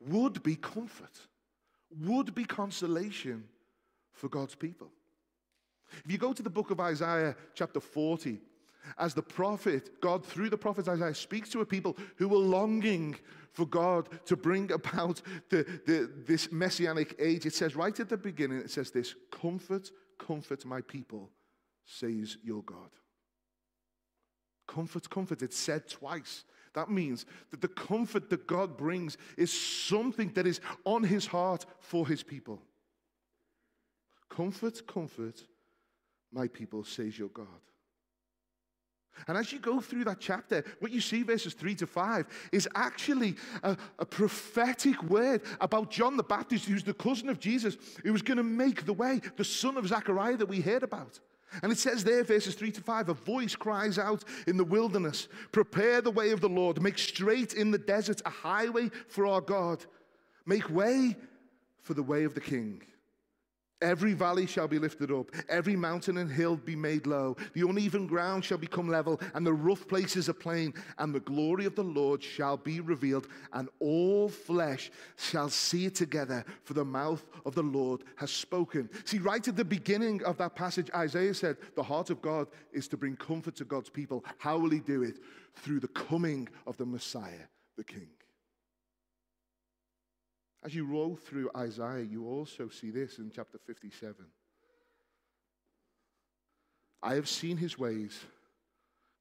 would 0.00 0.42
be 0.42 0.56
comfort, 0.56 1.18
would 2.02 2.34
be 2.34 2.44
consolation 2.44 3.44
for 4.12 4.28
God's 4.28 4.54
people. 4.54 4.90
If 6.04 6.10
you 6.10 6.18
go 6.18 6.32
to 6.32 6.42
the 6.42 6.50
book 6.50 6.70
of 6.70 6.80
Isaiah, 6.80 7.36
chapter 7.54 7.80
40, 7.80 8.40
as 8.98 9.14
the 9.14 9.22
prophet, 9.22 10.00
God, 10.00 10.24
through 10.24 10.50
the 10.50 10.58
prophet 10.58 10.88
Isaiah, 10.88 11.14
speaks 11.14 11.48
to 11.50 11.60
a 11.60 11.66
people 11.66 11.96
who 12.16 12.28
were 12.28 12.38
longing 12.38 13.16
for 13.52 13.66
God 13.66 14.08
to 14.26 14.36
bring 14.36 14.72
about 14.72 15.22
the, 15.48 15.64
the, 15.86 16.10
this 16.26 16.50
messianic 16.50 17.14
age. 17.18 17.46
It 17.46 17.54
says 17.54 17.76
right 17.76 17.98
at 17.98 18.08
the 18.08 18.16
beginning, 18.16 18.58
it 18.58 18.70
says 18.70 18.90
this 18.90 19.14
Comfort, 19.30 19.90
comfort 20.18 20.64
my 20.64 20.80
people, 20.80 21.30
says 21.84 22.36
your 22.42 22.62
God. 22.62 22.90
Comfort, 24.66 25.08
comfort. 25.08 25.42
It's 25.42 25.56
said 25.56 25.88
twice. 25.88 26.44
That 26.74 26.90
means 26.90 27.24
that 27.50 27.60
the 27.60 27.68
comfort 27.68 28.30
that 28.30 28.46
God 28.46 28.76
brings 28.76 29.16
is 29.36 29.52
something 29.52 30.32
that 30.34 30.46
is 30.46 30.60
on 30.84 31.04
his 31.04 31.26
heart 31.26 31.64
for 31.78 32.06
his 32.06 32.22
people. 32.22 32.60
Comfort, 34.28 34.84
comfort 34.86 35.44
my 36.32 36.48
people, 36.48 36.82
says 36.82 37.16
your 37.16 37.28
God. 37.28 37.46
And 39.28 39.38
as 39.38 39.52
you 39.52 39.58
go 39.58 39.80
through 39.80 40.04
that 40.04 40.20
chapter, 40.20 40.64
what 40.80 40.92
you 40.92 41.00
see, 41.00 41.22
verses 41.22 41.54
3 41.54 41.74
to 41.76 41.86
5, 41.86 42.26
is 42.52 42.68
actually 42.74 43.36
a, 43.62 43.76
a, 43.98 44.04
prophetic 44.04 45.02
word 45.04 45.42
about 45.60 45.90
John 45.90 46.16
the 46.16 46.22
Baptist, 46.22 46.66
who's 46.66 46.84
the 46.84 46.94
cousin 46.94 47.28
of 47.28 47.38
Jesus, 47.38 47.76
who 48.02 48.12
was 48.12 48.22
going 48.22 48.36
to 48.36 48.42
make 48.42 48.86
the 48.86 48.92
way, 48.92 49.20
the 49.36 49.44
son 49.44 49.76
of 49.76 49.86
Zechariah 49.86 50.36
that 50.36 50.48
we 50.48 50.60
heard 50.60 50.82
about. 50.82 51.20
And 51.62 51.70
it 51.70 51.78
says 51.78 52.02
there, 52.02 52.24
verses 52.24 52.54
3 52.54 52.72
to 52.72 52.80
5, 52.80 53.08
a 53.08 53.14
voice 53.14 53.54
cries 53.54 53.98
out 53.98 54.24
in 54.46 54.56
the 54.56 54.64
wilderness, 54.64 55.28
Prepare 55.52 56.00
the 56.00 56.10
way 56.10 56.30
of 56.30 56.40
the 56.40 56.48
Lord, 56.48 56.82
make 56.82 56.98
straight 56.98 57.54
in 57.54 57.70
the 57.70 57.78
desert 57.78 58.20
a 58.26 58.30
highway 58.30 58.90
for 59.08 59.26
our 59.26 59.40
God, 59.40 59.84
make 60.46 60.68
way 60.68 61.16
for 61.82 61.94
the 61.94 62.02
way 62.02 62.24
of 62.24 62.34
the 62.34 62.40
King. 62.40 62.82
Every 63.82 64.14
valley 64.14 64.46
shall 64.46 64.68
be 64.68 64.78
lifted 64.78 65.10
up, 65.10 65.30
every 65.48 65.76
mountain 65.76 66.16
and 66.18 66.30
hill 66.30 66.56
be 66.56 66.76
made 66.76 67.06
low. 67.06 67.36
The 67.52 67.68
uneven 67.68 68.06
ground 68.06 68.44
shall 68.44 68.56
become 68.56 68.88
level, 68.88 69.20
and 69.34 69.46
the 69.46 69.52
rough 69.52 69.86
places 69.88 70.28
a 70.28 70.34
plain. 70.34 70.72
And 70.98 71.14
the 71.14 71.20
glory 71.20 71.66
of 71.66 71.74
the 71.74 71.84
Lord 71.84 72.22
shall 72.22 72.56
be 72.56 72.80
revealed, 72.80 73.26
and 73.52 73.68
all 73.80 74.28
flesh 74.28 74.90
shall 75.16 75.50
see 75.50 75.86
it 75.86 75.94
together, 75.94 76.44
for 76.62 76.74
the 76.74 76.84
mouth 76.84 77.26
of 77.44 77.54
the 77.54 77.62
Lord 77.62 78.04
has 78.16 78.30
spoken. 78.30 78.88
See, 79.04 79.18
right 79.18 79.46
at 79.46 79.56
the 79.56 79.64
beginning 79.64 80.22
of 80.24 80.38
that 80.38 80.54
passage, 80.54 80.90
Isaiah 80.94 81.34
said, 81.34 81.56
The 81.74 81.82
heart 81.82 82.10
of 82.10 82.22
God 82.22 82.46
is 82.72 82.88
to 82.88 82.96
bring 82.96 83.16
comfort 83.16 83.56
to 83.56 83.64
God's 83.64 83.90
people. 83.90 84.24
How 84.38 84.56
will 84.56 84.70
he 84.70 84.80
do 84.80 85.02
it? 85.02 85.18
Through 85.56 85.80
the 85.80 85.88
coming 85.88 86.48
of 86.66 86.76
the 86.76 86.86
Messiah, 86.86 87.48
the 87.76 87.84
King. 87.84 88.08
As 90.64 90.74
you 90.74 90.86
roll 90.86 91.14
through 91.14 91.50
Isaiah, 91.54 92.02
you 92.02 92.26
also 92.26 92.70
see 92.70 92.90
this 92.90 93.18
in 93.18 93.30
chapter 93.30 93.58
57. 93.58 94.14
I 97.02 97.14
have 97.14 97.28
seen 97.28 97.58
his 97.58 97.78
ways, 97.78 98.18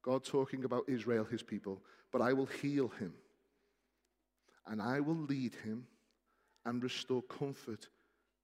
God 0.02 0.24
talking 0.24 0.64
about 0.64 0.88
Israel, 0.88 1.26
his 1.26 1.44
people, 1.44 1.82
but 2.14 2.22
I 2.22 2.32
will 2.32 2.46
heal 2.46 2.88
him, 2.88 3.14
and 4.68 4.82
I 4.82 5.02
will 5.02 5.18
lead 5.18 5.54
him 5.66 5.86
and 6.66 6.82
restore 6.82 7.22
comfort 7.24 7.90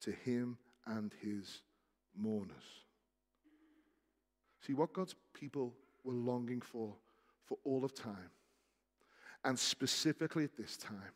to 0.01 0.11
him 0.11 0.57
and 0.85 1.13
his 1.21 1.61
mourners. 2.17 2.83
See, 4.59 4.73
what 4.73 4.91
God's 4.91 5.15
people 5.33 5.73
were 6.03 6.13
longing 6.13 6.59
for 6.59 6.95
for 7.45 7.57
all 7.63 7.85
of 7.85 7.93
time, 7.93 8.31
and 9.45 9.57
specifically 9.57 10.43
at 10.43 10.57
this 10.57 10.75
time, 10.75 11.13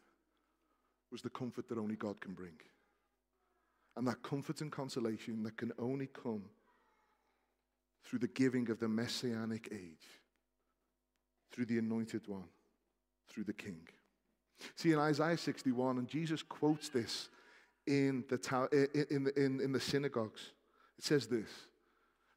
was 1.14 1.22
the 1.22 1.30
comfort 1.30 1.70
that 1.70 1.78
only 1.78 1.96
God 1.96 2.20
can 2.20 2.34
bring. 2.34 2.56
And 3.96 4.08
that 4.08 4.24
comfort 4.24 4.60
and 4.62 4.72
consolation 4.72 5.44
that 5.44 5.56
can 5.56 5.72
only 5.78 6.08
come 6.08 6.44
through 8.04 8.20
the 8.20 8.28
giving 8.28 8.70
of 8.72 8.80
the 8.80 8.88
messianic 8.88 9.70
age, 9.72 10.08
through 11.52 11.68
the 11.68 11.78
anointed 11.78 12.28
one, 12.28 12.50
through 13.30 13.44
the 13.44 13.54
king. 13.54 13.88
See, 14.76 14.92
in 14.92 15.00
Isaiah 15.00 15.38
61, 15.38 16.00
and 16.00 16.08
Jesus 16.08 16.42
quotes 16.42 16.90
this 16.90 17.30
in 17.86 18.24
the, 18.28 19.06
in, 19.12 19.24
the, 19.24 19.40
in, 19.40 19.62
in 19.62 19.72
the 19.72 19.80
synagogues, 19.80 20.52
it 20.98 21.06
says 21.06 21.28
this 21.28 21.50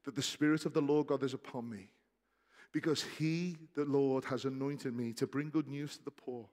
that 0.05 0.15
the 0.15 0.23
Spirit 0.23 0.67
of 0.67 0.73
the 0.73 0.81
Lord 0.81 1.09
God 1.09 1.25
is 1.25 1.35
upon 1.35 1.69
me, 1.69 1.89
because 2.73 3.03
He, 3.19 3.57
the 3.75 3.85
Lord, 3.85 4.25
has 4.27 4.45
anointed 4.45 4.95
me 4.95 5.13
to 5.15 5.27
bring 5.27 5.51
good 5.51 5.67
news 5.67 5.97
to 5.97 6.05
the 6.05 6.11
poor. 6.13 6.47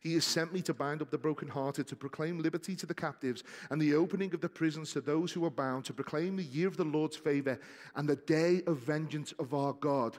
He 0.00 0.14
has 0.14 0.24
sent 0.24 0.52
me 0.52 0.62
to 0.62 0.74
bind 0.74 1.02
up 1.02 1.10
the 1.10 1.18
brokenhearted, 1.18 1.86
to 1.88 1.96
proclaim 1.96 2.38
liberty 2.38 2.76
to 2.76 2.86
the 2.86 2.94
captives, 2.94 3.42
and 3.70 3.80
the 3.80 3.94
opening 3.94 4.32
of 4.34 4.40
the 4.40 4.48
prisons 4.48 4.92
to 4.92 5.00
those 5.00 5.32
who 5.32 5.44
are 5.44 5.50
bound, 5.50 5.84
to 5.86 5.92
proclaim 5.92 6.36
the 6.36 6.42
year 6.42 6.68
of 6.68 6.76
the 6.76 6.84
Lord's 6.84 7.16
favor 7.16 7.58
and 7.96 8.08
the 8.08 8.16
day 8.16 8.62
of 8.66 8.78
vengeance 8.78 9.32
of 9.38 9.54
our 9.54 9.72
God, 9.72 10.16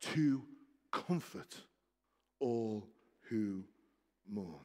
to 0.00 0.42
comfort 0.90 1.56
all 2.40 2.86
who 3.28 3.64
mourn. 4.28 4.60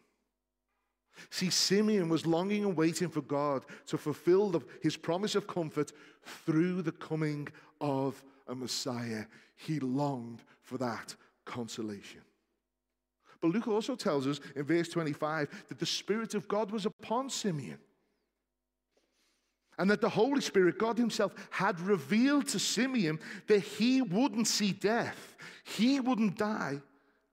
See, 1.29 1.49
Simeon 1.49 2.09
was 2.09 2.25
longing 2.25 2.63
and 2.63 2.77
waiting 2.77 3.09
for 3.09 3.21
God 3.21 3.65
to 3.87 3.97
fulfill 3.97 4.49
the, 4.49 4.61
his 4.81 4.95
promise 4.95 5.35
of 5.35 5.47
comfort 5.47 5.91
through 6.23 6.81
the 6.81 6.91
coming 6.91 7.47
of 7.81 8.23
a 8.47 8.55
Messiah. 8.55 9.25
He 9.55 9.79
longed 9.79 10.43
for 10.61 10.77
that 10.77 11.15
consolation. 11.45 12.21
But 13.41 13.51
Luke 13.51 13.67
also 13.67 13.95
tells 13.95 14.27
us 14.27 14.39
in 14.55 14.63
verse 14.63 14.89
25 14.89 15.65
that 15.69 15.79
the 15.79 15.85
Spirit 15.85 16.33
of 16.33 16.47
God 16.47 16.71
was 16.71 16.85
upon 16.85 17.29
Simeon. 17.29 17.79
And 19.77 19.89
that 19.89 20.01
the 20.01 20.09
Holy 20.09 20.41
Spirit, 20.41 20.77
God 20.77 20.97
Himself, 20.97 21.33
had 21.49 21.79
revealed 21.79 22.49
to 22.49 22.59
Simeon 22.59 23.17
that 23.47 23.61
he 23.61 24.01
wouldn't 24.01 24.47
see 24.47 24.73
death, 24.73 25.37
he 25.63 26.01
wouldn't 26.01 26.37
die 26.37 26.81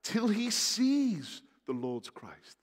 till 0.01 0.29
he 0.29 0.49
sees 0.49 1.41
the 1.65 1.73
Lord's 1.73 2.09
Christ. 2.09 2.57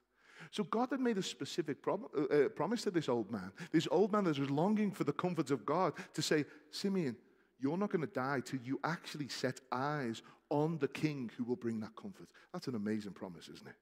So 0.51 0.63
God 0.65 0.89
had 0.91 1.01
made 1.01 1.19
a 1.19 1.23
specific 1.23 1.83
prom- 1.83 2.07
uh, 2.17 2.35
uh, 2.35 2.49
promise 2.49 2.83
to 2.83 2.91
this 2.91 3.09
old 3.09 3.31
man, 3.31 3.51
this 3.73 3.89
old 3.91 4.13
man 4.13 4.25
that 4.25 4.39
was 4.39 4.51
longing 4.51 4.91
for 4.93 5.05
the 5.05 5.13
comforts 5.13 5.51
of 5.51 5.67
God, 5.67 5.95
to 6.15 6.23
say, 6.23 6.45
Simeon, 6.71 7.17
you're 7.61 7.77
not 7.77 7.91
going 7.91 8.07
to 8.07 8.13
die 8.13 8.41
till 8.45 8.61
you 8.61 8.79
actually 8.85 9.29
set 9.29 9.61
eyes 9.73 10.23
on 10.55 10.79
the 10.79 10.87
king 10.87 11.33
who 11.37 11.43
will 11.43 11.57
bring 11.57 11.81
that 11.81 11.97
comfort. 11.97 12.29
That's 12.53 12.69
an 12.69 12.77
amazing 12.77 13.13
promise, 13.13 13.49
isn't 13.49 13.67
it? 13.67 13.75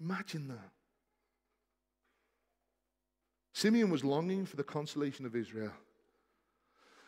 Imagine 0.00 0.46
that. 0.46 0.70
Simeon 3.52 3.90
was 3.90 4.04
longing 4.04 4.46
for 4.46 4.54
the 4.54 4.62
consolation 4.62 5.26
of 5.26 5.34
Israel. 5.34 5.72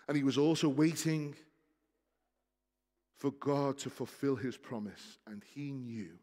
And 0.08 0.16
he 0.16 0.24
was 0.24 0.36
also 0.36 0.68
waiting 0.68 1.36
for 3.18 3.30
God 3.30 3.78
to 3.78 3.90
fulfill 3.90 4.34
his 4.34 4.56
promise. 4.56 5.18
And 5.28 5.44
he 5.54 5.70
knew 5.70 6.18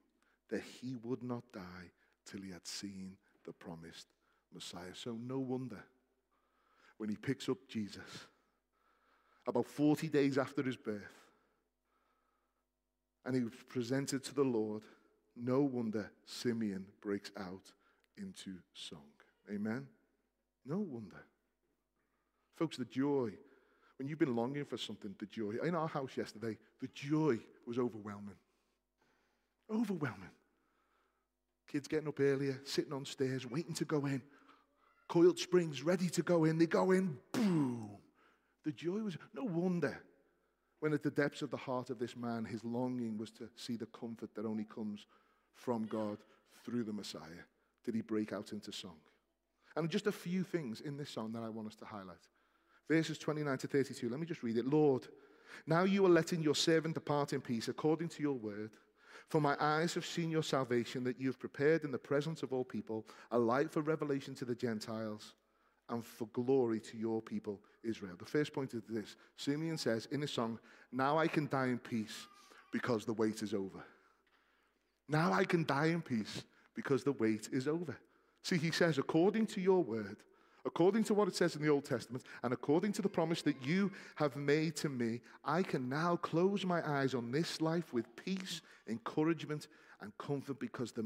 that 0.50 0.64
he 0.64 0.96
would 1.02 1.24
not 1.24 1.44
die 1.54 1.92
till 2.26 2.42
he 2.42 2.52
had 2.52 2.68
seen 2.68 3.16
the 3.46 3.54
promised 3.54 4.08
Messiah. 4.54 4.94
So, 4.94 5.18
no 5.18 5.40
wonder 5.40 5.82
when 6.98 7.10
he 7.10 7.16
picks 7.16 7.48
up 7.48 7.58
Jesus, 7.70 8.28
about 9.48 9.66
40 9.66 10.10
days 10.10 10.38
after 10.38 10.62
his 10.62 10.78
birth, 10.78 11.23
and 13.26 13.36
he 13.36 13.42
presented 13.70 14.24
to 14.26 14.36
the 14.36 14.44
Lord, 14.44 14.84
no 15.36 15.62
wonder 15.62 16.12
Simeon 16.26 16.86
breaks 17.02 17.32
out 17.38 17.72
into 18.18 18.58
song. 18.74 19.00
Amen? 19.52 19.88
No 20.66 20.80
wonder. 20.80 21.26
Folks, 22.56 22.78
the 22.78 22.86
joy, 22.86 23.32
when 23.98 24.08
you've 24.08 24.20
been 24.20 24.36
longing 24.36 24.66
for 24.66 24.78
something, 24.78 25.16
the 25.20 25.26
joy. 25.26 25.56
In 25.64 25.76
our 25.76 25.88
house 25.88 26.16
yesterday, 26.16 26.58
the 26.80 26.88
joy 26.94 27.40
was 27.66 27.80
overwhelming. 27.80 28.36
Overwhelming. 29.72 30.30
Kids 31.68 31.88
getting 31.88 32.08
up 32.08 32.20
earlier, 32.20 32.62
sitting 32.66 32.94
on 32.94 33.06
stairs, 33.06 33.50
waiting 33.50 33.74
to 33.74 33.86
go 33.86 34.06
in. 34.06 34.22
Coiled 35.08 35.40
springs 35.40 35.84
ready 35.84 36.10
to 36.10 36.22
go 36.22 36.44
in. 36.44 36.58
They 36.58 36.68
go 36.68 36.92
in, 36.92 37.18
boom. 37.32 37.90
The 38.64 38.72
joy 38.72 39.00
was 39.00 39.18
no 39.34 39.44
wonder 39.44 40.02
when, 40.84 40.92
at 40.92 41.02
the 41.02 41.10
depths 41.10 41.42
of 41.42 41.50
the 41.50 41.56
heart 41.56 41.90
of 41.90 41.98
this 41.98 42.18
man, 42.18 42.44
his 42.44 42.62
longing 42.66 43.18
was 43.18 43.32
to 43.32 43.48
see 43.56 43.78
the 43.78 43.86
comfort 43.86 44.36
that 44.36 44.46
only 44.46 44.66
comes 44.66 45.06
from 45.54 45.86
God 45.86 46.18
through 46.66 46.84
the 46.84 46.92
Messiah, 46.92 47.46
did 47.86 47.96
he 47.96 48.02
break 48.02 48.34
out 48.34 48.52
into 48.52 48.74
song. 48.74 48.98
And 49.78 49.90
just 49.90 50.08
a 50.08 50.12
few 50.12 50.44
things 50.44 50.82
in 50.82 50.98
this 50.98 51.10
song 51.10 51.32
that 51.32 51.42
I 51.42 51.48
want 51.48 51.70
us 51.70 51.76
to 51.78 51.86
highlight. 51.86 52.28
Verses 52.90 53.18
29 53.18 53.60
to 53.60 53.68
32, 53.68 54.10
let 54.10 54.20
me 54.20 54.26
just 54.26 54.44
read 54.44 54.58
it. 54.58 54.66
Lord, 54.66 55.08
now 55.66 55.86
you 55.86 56.06
are 56.06 56.10
letting 56.10 56.44
your 56.44 56.54
servant 56.54 56.96
depart 56.96 57.32
in 57.32 57.40
peace 57.40 57.70
according 57.70 58.10
to 58.10 58.22
your 58.22 58.34
word. 58.34 58.72
For 59.30 59.40
my 59.40 59.56
eyes 59.62 59.94
have 59.94 60.06
seen 60.06 60.30
your 60.30 60.44
salvation, 60.44 61.06
that 61.06 61.18
you 61.18 61.28
have 61.28 61.40
prepared 61.40 61.86
in 61.86 61.92
the 61.92 61.98
presence 61.98 62.44
of 62.44 62.52
all 62.52 62.66
people 62.66 63.06
a 63.32 63.40
light 63.40 63.72
for 63.72 63.80
revelation 63.80 64.36
to 64.36 64.44
the 64.44 64.54
Gentiles 64.54 65.34
and 65.90 66.06
for 66.06 66.28
glory 66.34 66.80
to 66.80 66.98
your 66.98 67.22
people, 67.22 67.60
Israel. 67.84 68.16
The 68.18 68.26
first 68.26 68.54
point 68.54 68.74
is 68.74 68.84
this 68.88 69.16
Simeon 69.38 69.78
says 69.78 70.08
in 70.12 70.22
his 70.22 70.32
song, 70.32 70.60
Now 70.92 71.18
I 71.18 71.28
can 71.28 71.48
die 71.48 71.68
in 71.68 71.80
peace 71.80 72.28
because 72.72 73.06
the 73.06 73.14
wait 73.14 73.42
is 73.42 73.54
over. 73.54 73.84
Now 75.08 75.34
I 75.34 75.44
can 75.44 75.66
die 75.66 75.88
in 75.88 76.02
peace 76.02 76.44
because 76.76 77.04
the 77.04 77.12
wait 77.12 77.50
is 77.52 77.68
over. 77.68 77.98
See, 78.42 78.58
he 78.58 78.72
says, 78.72 78.98
according 78.98 79.48
to 79.48 79.62
your 79.62 79.84
word, 79.84 80.18
according 80.66 81.04
to 81.06 81.14
what 81.14 81.28
it 81.28 81.36
says 81.36 81.56
in 81.56 81.62
the 81.62 81.70
Old 81.70 81.86
Testament, 81.86 82.24
and 82.44 82.54
according 82.54 82.94
to 82.94 83.02
the 83.02 83.10
promise 83.10 83.42
that 83.44 83.62
you 83.66 83.92
have 84.16 84.36
made 84.36 84.76
to 84.78 84.90
me, 84.90 85.22
I 85.44 85.64
can 85.64 85.90
now 85.90 86.16
close 86.18 86.66
my 86.66 86.82
eyes 86.88 87.14
on 87.14 87.32
this 87.32 87.62
life 87.62 87.94
with 87.94 88.06
peace, 88.16 88.62
encouragement, 88.88 89.68
and 90.02 90.18
comfort 90.18 90.60
because 90.60 90.92
the 90.92 91.04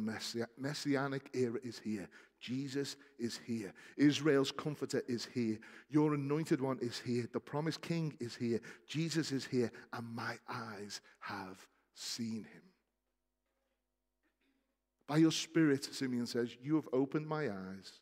messianic 0.57 1.29
era 1.33 1.59
is 1.63 1.79
here. 1.79 2.09
Jesus 2.39 2.95
is 3.17 3.39
here. 3.45 3.73
Israel's 3.97 4.51
comforter 4.51 5.01
is 5.07 5.27
here. 5.33 5.59
Your 5.89 6.13
anointed 6.13 6.61
one 6.61 6.77
is 6.81 6.99
here. 6.99 7.27
The 7.31 7.39
promised 7.39 7.81
king 7.81 8.15
is 8.19 8.35
here. 8.35 8.61
Jesus 8.87 9.31
is 9.31 9.45
here. 9.45 9.71
And 9.93 10.07
my 10.15 10.35
eyes 10.47 11.01
have 11.19 11.57
seen 11.93 12.43
him. 12.43 12.61
By 15.07 15.17
your 15.17 15.31
spirit, 15.31 15.85
Simeon 15.85 16.27
says, 16.27 16.55
you 16.61 16.75
have 16.75 16.87
opened 16.93 17.27
my 17.27 17.49
eyes 17.49 18.01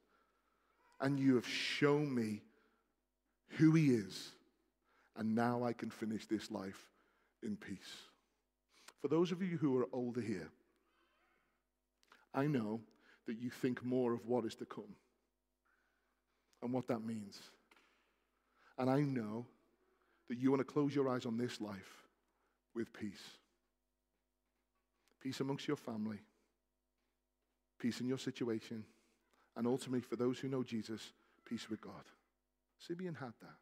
and 0.99 1.19
you 1.19 1.35
have 1.35 1.47
shown 1.47 2.13
me 2.13 2.41
who 3.49 3.71
he 3.73 3.91
is. 3.91 4.31
And 5.15 5.33
now 5.33 5.63
I 5.63 5.71
can 5.71 5.89
finish 5.89 6.25
this 6.25 6.51
life 6.51 6.89
in 7.41 7.55
peace. 7.55 7.77
For 9.01 9.07
those 9.07 9.31
of 9.31 9.41
you 9.41 9.57
who 9.57 9.77
are 9.77 9.87
older 9.93 10.19
here, 10.19 10.49
I 12.33 12.47
know 12.47 12.81
that 13.27 13.39
you 13.39 13.49
think 13.49 13.83
more 13.83 14.13
of 14.13 14.25
what 14.25 14.45
is 14.45 14.55
to 14.55 14.65
come 14.65 14.95
and 16.61 16.71
what 16.73 16.87
that 16.87 17.03
means. 17.03 17.39
And 18.77 18.89
I 18.89 19.01
know 19.01 19.45
that 20.29 20.37
you 20.37 20.51
want 20.51 20.59
to 20.59 20.73
close 20.73 20.93
your 20.93 21.09
eyes 21.09 21.25
on 21.25 21.37
this 21.37 21.61
life 21.61 22.03
with 22.73 22.91
peace. 22.93 23.37
Peace 25.21 25.39
amongst 25.39 25.67
your 25.67 25.77
family, 25.77 26.19
peace 27.79 27.99
in 27.99 28.07
your 28.07 28.17
situation, 28.17 28.83
and 29.55 29.65
ultimately, 29.65 30.01
for 30.01 30.17
those 30.17 30.37
who 30.37 30.49
know 30.49 30.63
Jesus, 30.63 31.13
peace 31.47 31.69
with 31.69 31.81
God. 31.81 31.93
Simeon 32.77 33.15
had 33.15 33.33
that. 33.41 33.55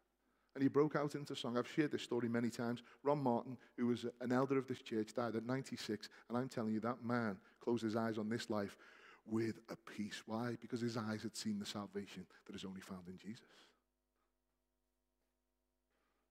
And 0.55 0.61
he 0.61 0.67
broke 0.67 0.95
out 0.95 1.15
into 1.15 1.35
song. 1.35 1.57
I've 1.57 1.67
shared 1.67 1.91
this 1.91 2.03
story 2.03 2.29
many 2.29 2.49
times. 2.49 2.83
Ron 3.03 3.21
Martin, 3.21 3.57
who 3.77 3.87
was 3.87 4.05
an 4.21 4.31
elder 4.31 4.57
of 4.57 4.67
this 4.67 4.81
church, 4.81 5.13
died 5.13 5.35
at 5.35 5.45
96. 5.45 6.09
And 6.29 6.37
I'm 6.37 6.49
telling 6.49 6.73
you, 6.73 6.79
that 6.81 7.03
man 7.03 7.37
closed 7.59 7.83
his 7.83 7.95
eyes 7.95 8.17
on 8.17 8.29
this 8.29 8.49
life 8.49 8.77
with 9.25 9.59
a 9.69 9.75
peace. 9.75 10.21
Why? 10.25 10.57
Because 10.59 10.81
his 10.81 10.97
eyes 10.97 11.23
had 11.23 11.35
seen 11.35 11.59
the 11.59 11.65
salvation 11.65 12.25
that 12.45 12.55
is 12.55 12.65
only 12.65 12.81
found 12.81 13.07
in 13.07 13.17
Jesus. 13.17 13.45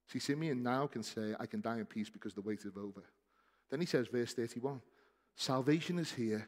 See, 0.08 0.18
Simeon 0.18 0.62
now 0.62 0.86
can 0.86 1.02
say, 1.02 1.34
I 1.40 1.46
can 1.46 1.60
die 1.60 1.78
in 1.78 1.86
peace 1.86 2.10
because 2.10 2.34
the 2.34 2.42
wait 2.42 2.60
is 2.64 2.76
over. 2.76 3.02
Then 3.70 3.80
he 3.80 3.86
says, 3.86 4.08
verse 4.08 4.34
31 4.34 4.80
Salvation 5.36 5.98
is 5.98 6.12
here, 6.12 6.46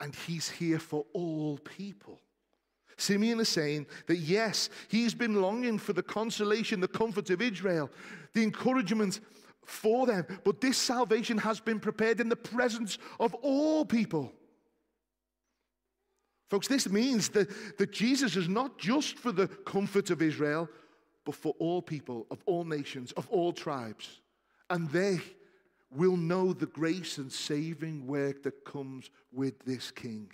and 0.00 0.14
he's 0.14 0.48
here 0.48 0.78
for 0.78 1.04
all 1.12 1.58
people. 1.58 2.20
Simeon 2.96 3.40
is 3.40 3.48
saying 3.48 3.86
that 4.06 4.18
yes, 4.18 4.68
he's 4.88 5.14
been 5.14 5.40
longing 5.40 5.78
for 5.78 5.92
the 5.92 6.02
consolation, 6.02 6.80
the 6.80 6.88
comfort 6.88 7.30
of 7.30 7.42
Israel, 7.42 7.90
the 8.34 8.42
encouragement 8.42 9.20
for 9.64 10.06
them, 10.06 10.26
but 10.44 10.60
this 10.60 10.76
salvation 10.76 11.38
has 11.38 11.60
been 11.60 11.80
prepared 11.80 12.20
in 12.20 12.28
the 12.28 12.36
presence 12.36 12.98
of 13.18 13.34
all 13.34 13.84
people. 13.84 14.32
Folks, 16.50 16.66
this 16.66 16.88
means 16.88 17.28
that, 17.30 17.48
that 17.78 17.92
Jesus 17.92 18.36
is 18.36 18.48
not 18.48 18.76
just 18.76 19.18
for 19.18 19.30
the 19.30 19.46
comfort 19.46 20.10
of 20.10 20.20
Israel, 20.20 20.68
but 21.24 21.36
for 21.36 21.54
all 21.60 21.80
people, 21.80 22.26
of 22.30 22.42
all 22.44 22.64
nations, 22.64 23.12
of 23.12 23.28
all 23.30 23.52
tribes. 23.52 24.20
And 24.68 24.90
they 24.90 25.20
will 25.92 26.16
know 26.16 26.52
the 26.52 26.66
grace 26.66 27.18
and 27.18 27.32
saving 27.32 28.06
work 28.06 28.42
that 28.42 28.64
comes 28.64 29.10
with 29.32 29.64
this 29.64 29.92
king. 29.92 30.28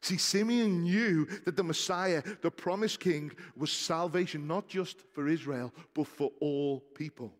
See, 0.00 0.16
Simeon 0.16 0.82
knew 0.82 1.26
that 1.44 1.56
the 1.56 1.64
Messiah, 1.64 2.22
the 2.42 2.50
promised 2.50 3.00
king, 3.00 3.32
was 3.56 3.70
salvation 3.70 4.46
not 4.46 4.68
just 4.68 5.02
for 5.12 5.28
Israel, 5.28 5.72
but 5.94 6.06
for 6.06 6.30
all 6.40 6.80
people. 6.94 7.32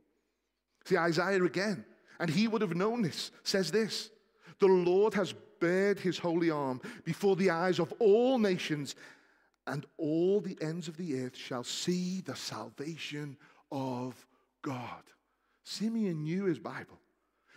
See, 0.85 0.97
Isaiah 0.97 1.43
again, 1.43 1.85
and 2.21 2.31
he 2.31 2.49
would 2.49 2.63
have 2.63 2.75
known 2.75 3.03
this, 3.03 3.31
says 3.43 3.71
this 3.71 4.11
The 4.59 4.67
Lord 4.67 5.15
has 5.15 5.35
bared 5.61 5.99
his 5.99 6.18
holy 6.18 6.51
arm 6.51 6.81
before 7.05 7.37
the 7.37 7.51
eyes 7.51 7.79
of 7.79 7.92
all 7.99 8.38
nations, 8.38 8.94
and 9.66 9.85
all 9.97 10.40
the 10.40 10.57
ends 10.61 10.88
of 10.88 10.97
the 10.97 11.21
earth 11.21 11.37
shall 11.37 11.64
see 11.64 12.21
the 12.21 12.37
salvation 12.37 13.37
of 13.71 14.27
God. 14.62 15.03
Simeon 15.64 16.23
knew 16.23 16.44
his 16.44 16.59
Bible. 16.59 16.99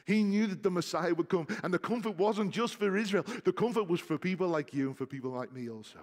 He 0.06 0.24
knew 0.24 0.48
that 0.48 0.64
the 0.64 0.72
Messiah 0.72 1.14
would 1.14 1.30
come, 1.30 1.48
and 1.64 1.74
the 1.74 1.80
comfort 1.80 2.18
wasn't 2.18 2.52
just 2.52 2.76
for 2.76 2.98
Israel, 2.98 3.26
the 3.46 3.54
comfort 3.54 3.88
was 3.88 4.00
for 4.02 4.18
people 4.18 4.48
like 4.48 4.74
you 4.74 4.88
and 4.88 4.98
for 4.98 5.06
people 5.06 5.32
like 5.32 5.54
me 5.54 5.70
also. 5.70 6.00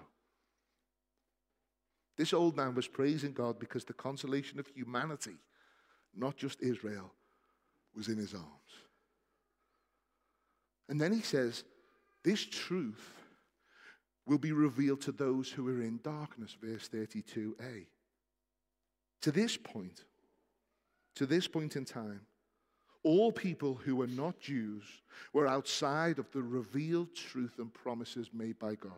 This 2.17 2.33
old 2.33 2.57
man 2.57 2.75
was 2.75 2.87
praising 2.87 3.33
God 3.33 3.59
because 3.59 3.85
the 3.85 3.93
consolation 3.93 4.59
of 4.59 4.67
humanity, 4.67 5.37
not 6.15 6.35
just 6.35 6.61
Israel, 6.61 7.13
was 7.95 8.07
in 8.07 8.17
his 8.17 8.33
arms. 8.33 8.45
And 10.89 10.99
then 10.99 11.13
he 11.13 11.21
says, 11.21 11.63
This 12.23 12.45
truth 12.45 13.13
will 14.25 14.37
be 14.37 14.51
revealed 14.51 15.01
to 15.01 15.11
those 15.11 15.49
who 15.49 15.67
are 15.67 15.81
in 15.81 15.99
darkness, 16.03 16.55
verse 16.61 16.87
32a. 16.89 17.87
To 19.21 19.31
this 19.31 19.57
point, 19.57 20.05
to 21.15 21.25
this 21.25 21.47
point 21.47 21.75
in 21.75 21.85
time, 21.85 22.21
all 23.03 23.31
people 23.31 23.75
who 23.75 23.95
were 23.95 24.07
not 24.07 24.39
Jews 24.39 24.83
were 25.33 25.47
outside 25.47 26.19
of 26.19 26.29
the 26.31 26.43
revealed 26.43 27.15
truth 27.15 27.55
and 27.57 27.73
promises 27.73 28.29
made 28.33 28.59
by 28.59 28.75
God. 28.75 28.91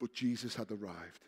But 0.00 0.14
Jesus 0.14 0.54
had 0.54 0.70
arrived. 0.70 1.26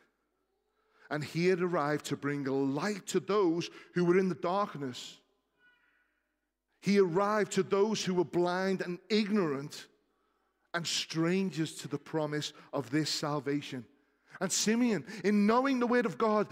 And 1.11 1.22
he 1.22 1.46
had 1.46 1.61
arrived 1.61 2.07
to 2.07 2.16
bring 2.16 2.46
a 2.46 2.53
light 2.53 3.07
to 3.09 3.20
those 3.20 3.68
who 3.94 4.05
were 4.07 4.18
in 4.18 4.31
the 4.31 4.35
darkness. 4.35 5.18
He 6.81 6.98
arrived 6.98 7.53
to 7.53 7.62
those 7.62 8.03
who 8.03 8.14
were 8.14 8.24
blind 8.24 8.81
and 8.81 8.98
ignorant 9.11 9.87
and 10.74 10.87
strangers 10.87 11.74
to 11.76 11.88
the 11.88 11.98
promise 11.98 12.52
of 12.72 12.90
this 12.90 13.08
salvation. 13.08 13.84
And 14.40 14.50
Simeon, 14.50 15.04
in 15.22 15.46
knowing 15.46 15.78
the 15.78 15.87
word 15.87 16.06
of 16.06 16.18
God 16.18 16.48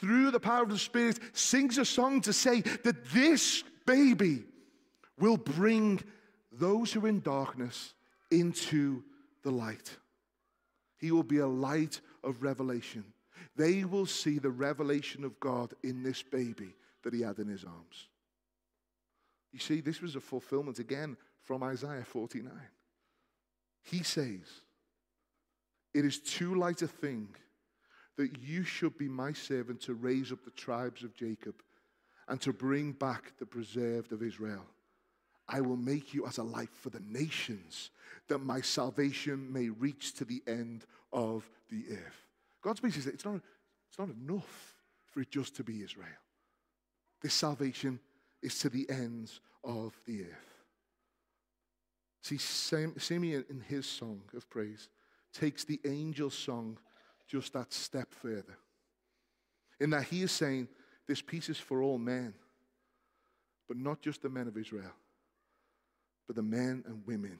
through 0.00 0.30
the 0.30 0.40
power 0.40 0.62
of 0.62 0.70
the 0.70 0.78
Spirit, 0.78 1.20
sings 1.32 1.76
a 1.76 1.84
song 1.84 2.22
to 2.22 2.32
say 2.32 2.62
that 2.62 3.04
this 3.10 3.62
baby 3.84 4.44
will 5.18 5.36
bring 5.36 6.00
those 6.50 6.92
who 6.92 7.04
are 7.04 7.08
in 7.08 7.20
darkness 7.20 7.92
into 8.30 9.04
the 9.42 9.50
light. 9.50 9.96
He 10.98 11.12
will 11.12 11.22
be 11.22 11.38
a 11.38 11.46
light 11.46 12.00
of 12.24 12.42
revelation. 12.42 13.04
They 13.54 13.84
will 13.84 14.06
see 14.06 14.38
the 14.38 14.50
revelation 14.50 15.22
of 15.22 15.38
God 15.38 15.74
in 15.82 16.02
this 16.02 16.22
baby 16.22 16.74
that 17.04 17.12
he 17.12 17.20
had 17.20 17.38
in 17.38 17.48
his 17.48 17.64
arms. 17.64 18.08
You 19.52 19.58
see, 19.58 19.80
this 19.80 20.00
was 20.00 20.16
a 20.16 20.20
fulfillment 20.20 20.78
again 20.78 21.16
from 21.42 21.62
Isaiah 21.62 22.04
49. 22.04 22.52
He 23.86 24.02
says, 24.02 24.40
It 25.94 26.04
is 26.04 26.18
too 26.18 26.56
light 26.56 26.82
a 26.82 26.88
thing 26.88 27.28
that 28.16 28.38
you 28.42 28.64
should 28.64 28.98
be 28.98 29.08
my 29.08 29.32
servant 29.32 29.80
to 29.82 29.94
raise 29.94 30.32
up 30.32 30.44
the 30.44 30.50
tribes 30.50 31.04
of 31.04 31.14
Jacob 31.14 31.54
and 32.28 32.40
to 32.40 32.52
bring 32.52 32.92
back 32.92 33.34
the 33.38 33.46
preserved 33.46 34.10
of 34.12 34.22
Israel. 34.22 34.64
I 35.48 35.60
will 35.60 35.76
make 35.76 36.12
you 36.12 36.26
as 36.26 36.38
a 36.38 36.42
light 36.42 36.74
for 36.74 36.90
the 36.90 37.02
nations, 37.08 37.90
that 38.26 38.38
my 38.38 38.60
salvation 38.60 39.52
may 39.52 39.68
reach 39.68 40.14
to 40.14 40.24
the 40.24 40.42
end 40.48 40.84
of 41.12 41.48
the 41.70 41.84
earth. 41.92 42.26
God's 42.62 42.80
basically 42.80 43.02
says 43.02 43.14
it's 43.14 43.24
not, 43.24 43.40
it's 43.88 43.98
not 43.98 44.08
enough 44.08 44.74
for 45.12 45.20
it 45.20 45.30
just 45.30 45.54
to 45.56 45.62
be 45.62 45.84
Israel. 45.84 46.08
This 47.22 47.34
salvation 47.34 48.00
is 48.42 48.58
to 48.60 48.68
the 48.68 48.90
ends 48.90 49.40
of 49.62 49.94
the 50.06 50.22
earth. 50.22 50.55
See, 52.26 52.38
Simeon 52.38 53.44
in 53.48 53.60
his 53.60 53.86
song 53.86 54.20
of 54.36 54.50
praise 54.50 54.88
takes 55.32 55.62
the 55.62 55.78
angel's 55.84 56.34
song 56.34 56.76
just 57.28 57.52
that 57.52 57.72
step 57.72 58.12
further. 58.12 58.58
In 59.78 59.90
that 59.90 60.02
he 60.02 60.22
is 60.22 60.32
saying, 60.32 60.66
This 61.06 61.22
peace 61.22 61.48
is 61.48 61.58
for 61.58 61.82
all 61.82 61.98
men, 61.98 62.34
but 63.68 63.76
not 63.76 64.02
just 64.02 64.22
the 64.22 64.28
men 64.28 64.48
of 64.48 64.56
Israel, 64.56 64.90
but 66.26 66.34
the 66.34 66.42
men 66.42 66.82
and 66.88 67.06
women. 67.06 67.38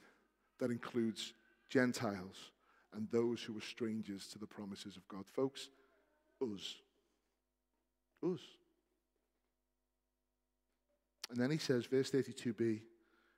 That 0.61 0.70
includes 0.70 1.35
Gentiles 1.68 2.53
and 2.94 3.09
those 3.11 3.42
who 3.42 3.59
are 3.59 3.62
strangers 3.62 4.29
to 4.29 4.38
the 4.38 4.46
promises 4.46 4.96
of 4.96 5.09
God. 5.09 5.25
Folks, 5.27 5.68
us. 6.40 6.77
Us. 8.22 8.40
And 11.31 11.38
then 11.38 11.51
he 11.51 11.59
says, 11.59 11.87
verse 11.87 12.12
32b, 12.12 12.83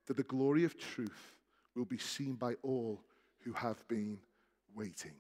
that 0.09 0.19
the 0.19 0.23
glory 0.25 0.65
of 0.65 0.79
truth 0.79 1.37
will 1.79 1.85
be 1.85 1.99
seen 1.99 2.35
by 2.35 2.55
all 2.63 3.01
who 3.45 3.53
have 3.53 3.87
been 3.89 4.19
waiting. 4.75 5.15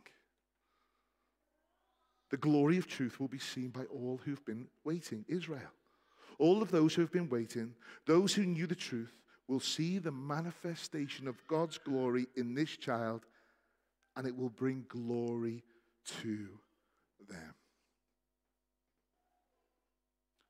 The 2.31 2.37
glory 2.37 2.77
of 2.77 2.87
truth 2.87 3.18
will 3.18 3.29
be 3.29 3.38
seen 3.38 3.68
by 3.68 3.85
all 3.85 4.21
who've 4.25 4.44
been 4.44 4.66
waiting. 4.85 5.25
Israel. 5.29 5.73
All 6.38 6.61
of 6.61 6.71
those 6.71 6.94
who 6.94 7.01
have 7.03 7.12
been 7.12 7.31
waiting, 7.31 7.75
those 8.07 8.35
who 8.35 8.44
knew 8.44 8.66
the 8.66 8.75
truth, 8.75 9.12
will 9.47 9.61
see 9.61 9.99
the 9.99 10.12
manifestation 10.12 11.27
of 11.27 11.47
God's 11.47 11.79
glory 11.79 12.27
in 12.37 12.55
this 12.55 12.77
child, 12.77 13.25
and 14.14 14.27
it 14.27 14.37
will 14.37 14.51
bring 14.51 14.85
glory 14.88 15.64
to 16.23 16.49
them. 17.29 17.55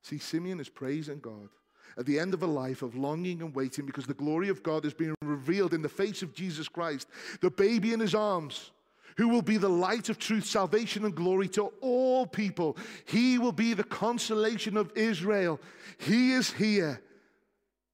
See, 0.03 0.17
Simeon 0.17 0.59
is 0.59 0.69
praising 0.69 1.19
God 1.19 1.49
at 1.97 2.05
the 2.05 2.19
end 2.19 2.33
of 2.33 2.43
a 2.43 2.47
life 2.47 2.81
of 2.81 2.95
longing 2.95 3.41
and 3.41 3.55
waiting 3.55 3.85
because 3.85 4.05
the 4.05 4.13
glory 4.13 4.49
of 4.49 4.63
God 4.63 4.85
is 4.85 4.93
being 4.93 5.15
revealed 5.21 5.73
in 5.73 5.81
the 5.81 5.89
face 5.89 6.21
of 6.21 6.33
Jesus 6.33 6.67
Christ, 6.67 7.07
the 7.41 7.51
baby 7.51 7.93
in 7.93 7.99
his 7.99 8.15
arms 8.15 8.71
who 9.19 9.27
will 9.27 9.41
be 9.41 9.57
the 9.57 9.67
light 9.67 10.07
of 10.07 10.17
truth, 10.17 10.45
salvation, 10.45 11.03
and 11.03 11.13
glory 11.13 11.49
to 11.49 11.73
all 11.81 12.25
people. 12.25 12.77
He 13.05 13.37
will 13.37 13.51
be 13.51 13.73
the 13.73 13.83
consolation 13.83 14.77
of 14.77 14.93
Israel. 14.95 15.59
He 15.97 16.31
is 16.31 16.53
here. 16.53 17.01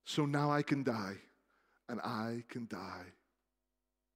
So 0.03 0.27
now 0.27 0.51
I 0.51 0.61
can 0.61 0.83
die, 0.83 1.15
and 1.89 1.99
I 2.01 2.43
can 2.47 2.67
die 2.67 3.07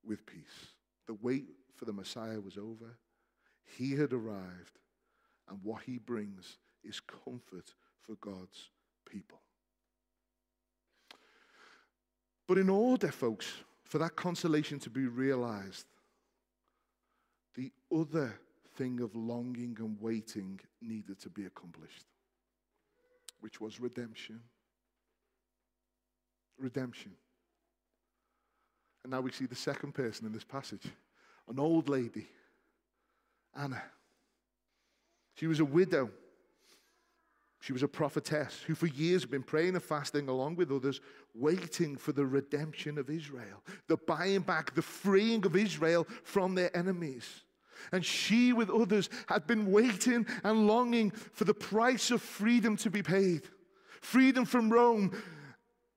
with 0.05 0.23
peace. 0.27 0.67
The 1.07 1.15
wait 1.15 1.47
for 1.75 1.85
the 1.85 1.93
Messiah 1.93 2.39
was 2.39 2.57
over. 2.57 2.97
He 3.77 3.93
had 3.93 4.13
arrived, 4.13 4.77
and 5.49 5.57
what 5.63 5.81
he 5.81 5.97
brings 5.97 6.57
is 6.83 6.99
comfort 6.99 7.73
for 8.01 8.15
God's 8.21 8.69
people. 9.09 9.41
But 12.49 12.57
in 12.57 12.67
order, 12.67 13.11
folks, 13.11 13.45
for 13.83 13.99
that 13.99 14.15
consolation 14.15 14.79
to 14.79 14.89
be 14.89 15.05
realized, 15.05 15.85
the 17.53 17.71
other 17.95 18.39
thing 18.75 19.01
of 19.01 19.15
longing 19.15 19.77
and 19.79 19.95
waiting 20.01 20.59
needed 20.81 21.19
to 21.19 21.29
be 21.29 21.45
accomplished, 21.45 22.05
which 23.41 23.61
was 23.61 23.79
redemption. 23.79 24.39
Redemption. 26.57 27.11
And 29.03 29.11
now 29.11 29.21
we 29.21 29.31
see 29.31 29.45
the 29.45 29.53
second 29.53 29.93
person 29.93 30.25
in 30.25 30.33
this 30.33 30.43
passage 30.43 30.87
an 31.49 31.59
old 31.59 31.87
lady, 31.87 32.27
Anna. 33.55 33.83
She 35.35 35.45
was 35.45 35.59
a 35.59 35.65
widow. 35.65 36.09
She 37.61 37.73
was 37.73 37.83
a 37.83 37.87
prophetess 37.87 38.61
who, 38.65 38.73
for 38.73 38.87
years, 38.87 39.23
had 39.23 39.31
been 39.31 39.43
praying 39.43 39.75
and 39.75 39.83
fasting 39.83 40.29
along 40.29 40.55
with 40.55 40.71
others, 40.71 41.01
waiting 41.35 41.97
for 41.97 42.13
the 42.13 42.25
redemption 42.25 42.97
of 42.97 43.09
Israel, 43.09 43.63
the 43.87 43.97
buying 43.97 44.41
back, 44.41 44.73
the 44.75 44.81
freeing 44.81 45.45
of 45.45 45.55
Israel 45.55 46.07
from 46.23 46.55
their 46.55 46.75
enemies. 46.75 47.43
And 47.91 48.05
she, 48.05 48.53
with 48.53 48.69
others, 48.69 49.09
had 49.27 49.45
been 49.45 49.71
waiting 49.71 50.25
and 50.43 50.67
longing 50.67 51.11
for 51.11 51.43
the 51.43 51.53
price 51.53 52.11
of 52.11 52.21
freedom 52.21 52.77
to 52.77 52.89
be 52.89 53.03
paid 53.03 53.43
freedom 54.01 54.45
from 54.45 54.69
Rome 54.69 55.11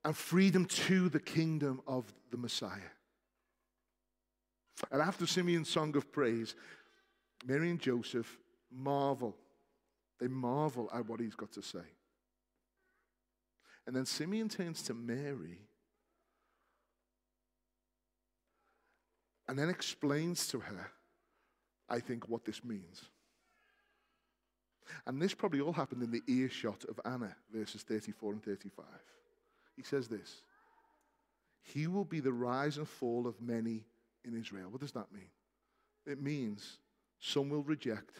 and 0.04 0.16
freedom 0.16 0.64
to 0.64 1.08
the 1.08 1.20
kingdom 1.20 1.80
of 1.86 2.12
the 2.32 2.36
Messiah. 2.36 2.80
And 4.90 5.00
after 5.00 5.24
Simeon's 5.24 5.68
song 5.68 5.96
of 5.96 6.10
praise, 6.10 6.56
Mary 7.46 7.70
and 7.70 7.78
Joseph 7.78 8.38
marvel. 8.72 9.36
They 10.20 10.28
marvel 10.28 10.90
at 10.94 11.06
what 11.06 11.20
he's 11.20 11.34
got 11.34 11.52
to 11.52 11.62
say. 11.62 11.80
And 13.86 13.96
then 13.96 14.06
Simeon 14.06 14.48
turns 14.48 14.82
to 14.84 14.94
Mary 14.94 15.58
and 19.48 19.58
then 19.58 19.68
explains 19.68 20.46
to 20.48 20.60
her 20.60 20.92
I 21.92 22.00
think, 22.00 22.26
what 22.28 22.44
this 22.44 22.64
means. 22.64 23.04
And 25.06 25.20
this 25.20 25.34
probably 25.34 25.60
all 25.60 25.74
happened 25.74 26.02
in 26.02 26.10
the 26.10 26.22
earshot 26.26 26.84
of 26.88 26.98
Anna, 27.04 27.36
verses 27.52 27.82
34 27.82 28.32
and 28.32 28.42
35. 28.42 28.84
He 29.76 29.82
says 29.82 30.08
this 30.08 30.42
He 31.60 31.86
will 31.86 32.04
be 32.04 32.20
the 32.20 32.32
rise 32.32 32.78
and 32.78 32.88
fall 32.88 33.26
of 33.26 33.40
many 33.40 33.84
in 34.24 34.38
Israel. 34.38 34.70
What 34.70 34.80
does 34.80 34.92
that 34.92 35.12
mean? 35.12 35.30
It 36.06 36.20
means 36.20 36.78
some 37.20 37.50
will 37.50 37.62
reject 37.62 38.16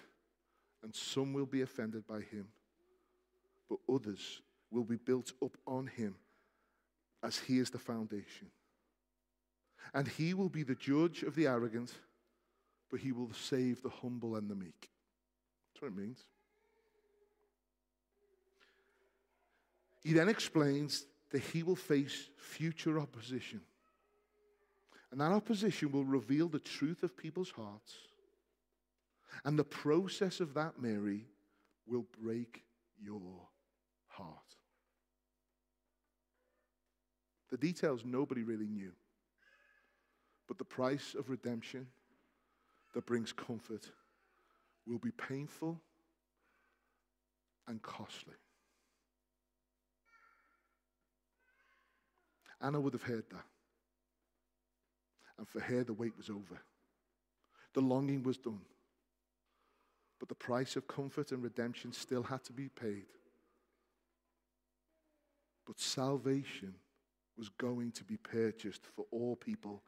and 0.83 0.95
some 0.95 1.33
will 1.33 1.47
be 1.47 1.63
offended 1.63 2.07
by 2.07 2.21
him, 2.21 2.49
but 3.69 3.79
others 3.93 4.41
will 4.71 4.85
be 4.85 4.97
built 4.97 5.33
up 5.43 5.57
on 5.67 5.87
him 5.87 6.17
as 7.23 7.39
he 7.39 7.59
is 7.59 7.71
the 7.71 7.79
foundation. 7.79 8.49
And 9.95 10.09
he 10.09 10.35
will 10.35 10.49
be 10.49 10.63
the 10.63 10.75
judge 10.75 11.23
of 11.23 11.35
the 11.35 11.47
arrogant 11.47 11.93
but 12.93 13.01
he 13.01 13.11
will 13.11 13.33
save 13.33 13.83
the 13.83 13.89
humble 13.89 14.37
and 14.37 14.51
the 14.51 14.55
meek. 14.55 14.91
That's 15.73 15.81
what 15.81 15.89
it 15.89 15.97
means. 15.97 16.23
He 20.05 20.13
then 20.13 20.29
explains 20.29 21.07
that 21.31 21.41
he 21.41 21.63
will 21.63 21.75
face 21.75 22.29
future 22.37 23.01
opposition. 23.01 23.63
And 25.11 25.23
that 25.23 25.33
opposition 25.33 25.91
will 25.91 26.05
reveal 26.05 26.49
the 26.49 26.59
truth 26.59 27.03
of 27.03 27.17
people's 27.17 27.51
hearts. 27.51 27.95
And 29.45 29.59
the 29.59 29.65
process 29.65 30.41
of 30.41 30.55
that, 30.55 30.81
Mary, 30.81 31.27
will 31.87 32.07
break 32.23 32.63
your 33.01 33.49
heart. 34.09 34.39
The 37.51 37.57
details 37.57 38.03
nobody 38.05 38.43
really 38.43 38.69
knew. 38.69 38.93
But 40.49 40.59
the 40.59 40.65
price 40.65 41.15
of 41.19 41.29
redemption 41.29 41.87
that 42.95 43.07
brings 43.07 43.33
comfort 43.33 43.89
will 44.87 44.99
be 44.99 45.11
painful 45.13 45.81
and 47.69 47.81
costly. 47.83 48.35
Anna 52.61 52.81
would 52.81 52.93
have 52.93 53.03
heard 53.03 53.25
that. 53.31 53.45
And 55.39 55.49
for 55.49 55.61
her, 55.61 55.83
the 55.83 55.93
wait 55.93 56.17
was 56.17 56.31
over. 56.31 56.61
The 57.75 57.81
longing 57.81 58.23
was 58.23 58.39
done. 58.39 58.61
But 60.23 60.29
the 60.29 60.37
price 60.37 60.77
of 60.77 60.87
comfort 60.87 61.33
and 61.33 61.43
redemption 61.43 61.93
still 61.93 62.23
had 62.23 62.45
to 62.45 62.53
be 62.53 62.69
paid. 62.69 63.07
But 65.67 65.81
salvation 65.81 66.77
was 67.37 67.49
going 67.49 67.91
to 67.91 68.05
be 68.05 68.19
purchased 68.19 68.87
for 68.95 69.05
all 69.11 69.35
people 69.35 69.83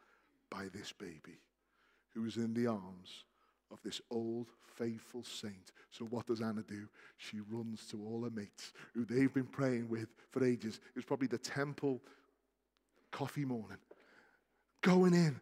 by 0.50 0.66
this 0.74 0.92
baby 0.92 1.38
who 2.12 2.22
was 2.22 2.36
in 2.36 2.52
the 2.52 2.66
arms 2.66 3.26
of 3.70 3.78
this 3.84 4.00
old 4.10 4.48
faithful 4.76 5.22
saint. 5.22 5.70
So 5.92 6.04
what 6.06 6.26
does 6.26 6.40
Anna 6.40 6.64
do? 6.66 6.88
She 7.16 7.38
runs 7.48 7.86
to 7.92 8.04
all 8.04 8.24
her 8.24 8.30
mates 8.30 8.72
who 8.92 9.04
they've 9.04 9.32
been 9.32 9.46
praying 9.46 9.88
with 9.88 10.08
for 10.32 10.44
ages. 10.44 10.80
It 10.84 10.96
was 10.96 11.04
probably 11.04 11.28
the 11.28 11.38
temple 11.38 12.02
coffee 13.12 13.44
morning. 13.44 13.78
Going 14.82 15.14
in. 15.14 15.40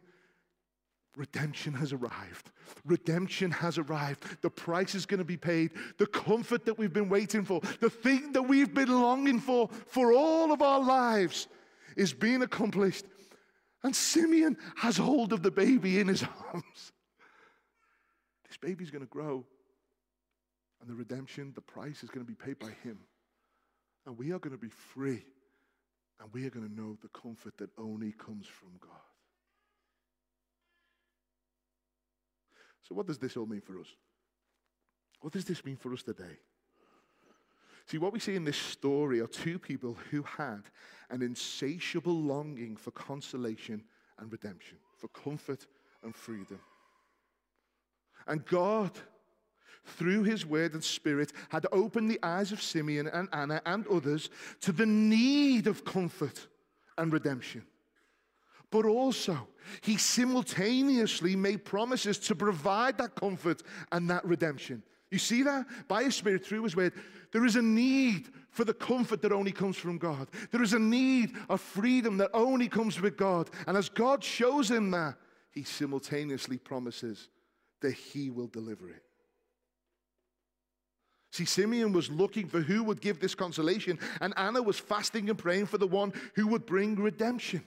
Redemption 1.15 1.73
has 1.73 1.93
arrived. 1.93 2.51
Redemption 2.85 3.51
has 3.51 3.77
arrived. 3.77 4.41
The 4.41 4.49
price 4.49 4.95
is 4.95 5.05
going 5.05 5.19
to 5.19 5.25
be 5.25 5.37
paid. 5.37 5.71
The 5.97 6.07
comfort 6.07 6.65
that 6.65 6.77
we've 6.77 6.93
been 6.93 7.09
waiting 7.09 7.45
for, 7.45 7.61
the 7.79 7.89
thing 7.89 8.31
that 8.31 8.41
we've 8.41 8.73
been 8.73 8.89
longing 8.89 9.39
for 9.39 9.69
for 9.87 10.11
all 10.11 10.51
of 10.51 10.61
our 10.61 10.79
lives 10.79 11.47
is 11.95 12.13
being 12.13 12.41
accomplished. 12.41 13.05
And 13.83 13.95
Simeon 13.95 14.57
has 14.75 14.97
hold 14.97 15.33
of 15.33 15.43
the 15.43 15.51
baby 15.51 15.99
in 15.99 16.07
his 16.07 16.23
arms. 16.23 16.91
This 18.47 18.57
baby's 18.57 18.89
going 18.89 19.03
to 19.03 19.09
grow. 19.09 19.45
And 20.81 20.89
the 20.89 20.95
redemption, 20.95 21.51
the 21.53 21.61
price 21.61 22.03
is 22.03 22.09
going 22.09 22.25
to 22.25 22.29
be 22.29 22.35
paid 22.35 22.57
by 22.57 22.71
him. 22.83 22.97
And 24.05 24.17
we 24.17 24.31
are 24.31 24.39
going 24.39 24.55
to 24.55 24.61
be 24.61 24.69
free. 24.69 25.23
And 26.19 26.33
we 26.33 26.45
are 26.45 26.49
going 26.49 26.67
to 26.67 26.73
know 26.73 26.97
the 27.01 27.09
comfort 27.09 27.57
that 27.57 27.69
only 27.77 28.13
comes 28.13 28.47
from 28.47 28.69
God. 28.79 29.12
So, 32.87 32.95
what 32.95 33.07
does 33.07 33.17
this 33.17 33.37
all 33.37 33.45
mean 33.45 33.61
for 33.61 33.79
us? 33.79 33.87
What 35.21 35.33
does 35.33 35.45
this 35.45 35.63
mean 35.63 35.77
for 35.77 35.93
us 35.93 36.03
today? 36.03 36.37
See, 37.85 37.97
what 37.97 38.13
we 38.13 38.19
see 38.19 38.35
in 38.35 38.45
this 38.45 38.57
story 38.57 39.19
are 39.19 39.27
two 39.27 39.59
people 39.59 39.97
who 40.09 40.23
had 40.23 40.63
an 41.09 41.21
insatiable 41.21 42.15
longing 42.15 42.77
for 42.77 42.91
consolation 42.91 43.83
and 44.19 44.31
redemption, 44.31 44.77
for 44.97 45.09
comfort 45.09 45.65
and 46.03 46.15
freedom. 46.15 46.59
And 48.27 48.45
God, 48.45 48.91
through 49.85 50.23
his 50.23 50.45
word 50.45 50.73
and 50.73 50.83
spirit, 50.83 51.33
had 51.49 51.65
opened 51.71 52.09
the 52.09 52.19
eyes 52.23 52.51
of 52.51 52.61
Simeon 52.61 53.07
and 53.07 53.27
Anna 53.33 53.61
and 53.65 53.85
others 53.87 54.29
to 54.61 54.71
the 54.71 54.85
need 54.85 55.67
of 55.67 55.83
comfort 55.83 56.47
and 56.97 57.11
redemption. 57.11 57.65
But 58.73 58.87
also, 58.87 59.47
he 59.81 59.97
simultaneously 59.97 61.35
made 61.35 61.63
promises 61.63 62.17
to 62.17 62.33
provide 62.33 62.97
that 62.97 63.13
comfort 63.13 63.61
and 63.91 64.09
that 64.09 64.25
redemption. 64.25 64.81
You 65.11 65.19
see 65.19 65.43
that? 65.43 65.67
By 65.87 66.05
his 66.05 66.15
spirit, 66.15 66.43
through 66.43 66.63
his 66.63 66.75
word, 66.75 66.93
there 67.31 67.45
is 67.45 67.55
a 67.55 67.61
need 67.61 68.29
for 68.49 68.65
the 68.65 68.73
comfort 68.73 69.21
that 69.21 69.31
only 69.31 69.51
comes 69.51 69.77
from 69.77 69.99
God. 69.99 70.27
There 70.49 70.63
is 70.63 70.73
a 70.73 70.79
need 70.79 71.35
of 71.49 71.61
freedom 71.61 72.17
that 72.17 72.31
only 72.33 72.67
comes 72.67 72.99
with 72.99 73.15
God. 73.15 73.51
And 73.67 73.77
as 73.77 73.89
God 73.89 74.23
shows 74.23 74.71
him 74.71 74.89
that, 74.89 75.17
he 75.51 75.61
simultaneously 75.61 76.57
promises 76.57 77.29
that 77.81 77.93
he 77.93 78.31
will 78.31 78.47
deliver 78.47 78.89
it. 78.89 79.03
See, 81.31 81.45
Simeon 81.45 81.93
was 81.93 82.09
looking 82.09 82.47
for 82.47 82.59
who 82.59 82.83
would 82.85 83.01
give 83.01 83.19
this 83.19 83.35
consolation, 83.35 83.99
and 84.19 84.33
Anna 84.35 84.63
was 84.63 84.79
fasting 84.79 85.29
and 85.29 85.37
praying 85.37 85.67
for 85.67 85.77
the 85.77 85.85
one 85.85 86.11
who 86.33 86.47
would 86.47 86.65
bring 86.65 86.95
redemption. 86.95 87.63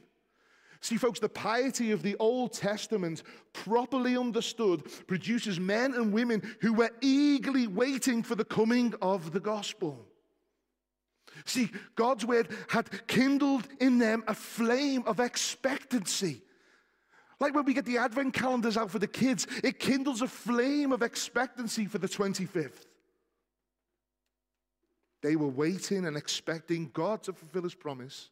See, 0.81 0.97
folks, 0.97 1.21
the 1.21 1.29
piety 1.29 1.91
of 1.91 2.03
the 2.03 2.17
Old 2.17 2.53
Testament, 2.53 3.23
properly 3.53 4.17
understood, 4.17 4.85
produces 5.07 5.59
men 5.59 5.95
and 5.95 6.13
women 6.13 6.43
who 6.61 6.73
were 6.73 6.91
eagerly 7.01 7.67
waiting 7.67 8.23
for 8.23 8.35
the 8.35 8.45
coming 8.45 8.95
of 9.01 9.33
the 9.33 9.41
gospel. 9.41 10.07
See, 11.45 11.71
God's 11.95 12.25
word 12.25 12.49
had 12.69 13.07
kindled 13.07 13.69
in 13.81 13.99
them 13.99 14.25
a 14.27 14.35
flame 14.35 15.03
of 15.07 15.21
expectancy. 15.21 16.43
Like 17.39 17.55
when 17.55 17.65
we 17.65 17.75
get 17.75 17.85
the 17.85 17.99
advent 17.99 18.33
calendars 18.33 18.77
out 18.77 18.91
for 18.91 18.99
the 18.99 19.07
kids, 19.07 19.47
it 19.63 19.79
kindles 19.79 20.23
a 20.23 20.29
flame 20.29 20.93
of 20.93 21.03
expectancy 21.03 21.85
for 21.85 21.99
the 21.99 22.09
25th. 22.09 22.87
They 25.23 25.37
were 25.37 25.49
waiting 25.49 26.07
and 26.07 26.17
expecting 26.17 26.91
God 26.95 27.23
to 27.25 27.33
fulfill 27.33 27.63
his 27.63 27.75
promise 27.75 28.31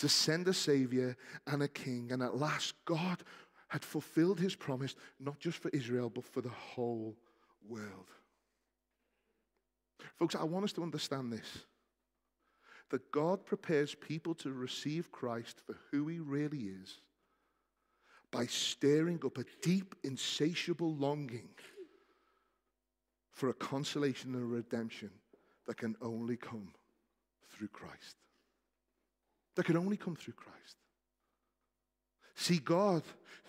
to 0.00 0.08
send 0.08 0.48
a 0.48 0.54
savior 0.54 1.14
and 1.46 1.62
a 1.62 1.68
king. 1.68 2.10
And 2.10 2.22
at 2.22 2.34
last, 2.34 2.74
God 2.86 3.22
had 3.68 3.84
fulfilled 3.84 4.40
his 4.40 4.56
promise, 4.56 4.96
not 5.18 5.38
just 5.38 5.58
for 5.58 5.68
Israel, 5.74 6.08
but 6.08 6.24
for 6.24 6.40
the 6.40 6.48
whole 6.48 7.18
world. 7.68 8.06
Folks, 10.18 10.34
I 10.34 10.44
want 10.44 10.64
us 10.64 10.72
to 10.72 10.82
understand 10.82 11.32
this 11.32 11.64
that 12.88 13.12
God 13.12 13.46
prepares 13.46 13.94
people 13.94 14.34
to 14.34 14.52
receive 14.52 15.12
Christ 15.12 15.60
for 15.64 15.76
who 15.92 16.08
he 16.08 16.18
really 16.18 16.70
is 16.82 16.98
by 18.32 18.46
stirring 18.46 19.20
up 19.24 19.38
a 19.38 19.44
deep, 19.62 19.94
insatiable 20.02 20.96
longing 20.96 21.50
for 23.30 23.50
a 23.50 23.54
consolation 23.54 24.34
and 24.34 24.42
a 24.42 24.46
redemption 24.46 25.10
that 25.68 25.76
can 25.76 25.94
only 26.02 26.36
come 26.36 26.72
through 27.52 27.68
Christ. 27.68 28.16
That 29.56 29.64
can 29.64 29.76
only 29.76 29.96
come 29.96 30.16
through 30.16 30.34
Christ. 30.34 30.76
See, 32.34 32.58
God, 32.58 33.02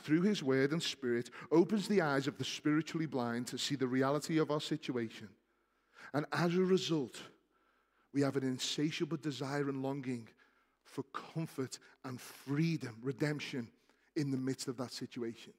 through 0.04 0.24
His 0.24 0.44
Word 0.44 0.72
and 0.72 0.82
Spirit, 0.82 1.30
opens 1.52 1.88
the 1.88 2.02
eyes 2.02 2.28
of 2.28 2.38
the 2.38 2.44
spiritually 2.44 3.06
blind 3.06 3.48
to 3.48 3.58
see 3.58 3.76
the 3.76 3.88
reality 3.88 4.38
of 4.38 4.52
our 4.52 4.60
situation. 4.60 5.30
And 6.14 6.26
as 6.34 6.56
a 6.56 6.62
result, 6.62 7.22
we 8.14 8.22
have 8.22 8.36
an 8.36 8.44
insatiable 8.44 9.18
desire 9.18 9.70
and 9.70 9.82
longing 9.82 10.28
for 10.84 11.04
comfort 11.14 11.80
and 12.04 12.20
freedom, 12.20 12.98
redemption 13.02 13.70
in 14.16 14.32
the 14.32 14.38
midst 14.38 14.68
of 14.68 14.78
that 14.78 14.92
situation. 14.92 15.54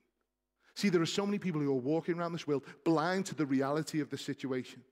See, 0.74 0.88
there 0.88 1.02
are 1.02 1.06
so 1.06 1.24
many 1.24 1.38
people 1.38 1.60
who 1.60 1.70
are 1.70 1.74
walking 1.74 2.18
around 2.18 2.32
this 2.32 2.46
world 2.46 2.64
blind 2.84 3.26
to 3.26 3.34
the 3.34 3.46
reality 3.46 4.00
of 4.00 4.10
the 4.10 4.18
situation. 4.18 4.82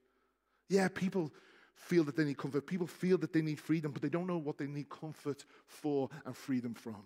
Yeah, 0.69 0.87
people 0.87 1.31
feel 1.73 2.03
that 2.05 2.15
they 2.15 2.23
need 2.23 2.37
comfort. 2.37 2.65
People 2.65 2.87
feel 2.87 3.17
that 3.19 3.33
they 3.33 3.41
need 3.41 3.59
freedom, 3.59 3.91
but 3.91 4.01
they 4.01 4.09
don't 4.09 4.27
know 4.27 4.37
what 4.37 4.57
they 4.57 4.67
need 4.67 4.89
comfort 4.89 5.45
for 5.65 6.09
and 6.25 6.35
freedom 6.35 6.73
from. 6.73 7.03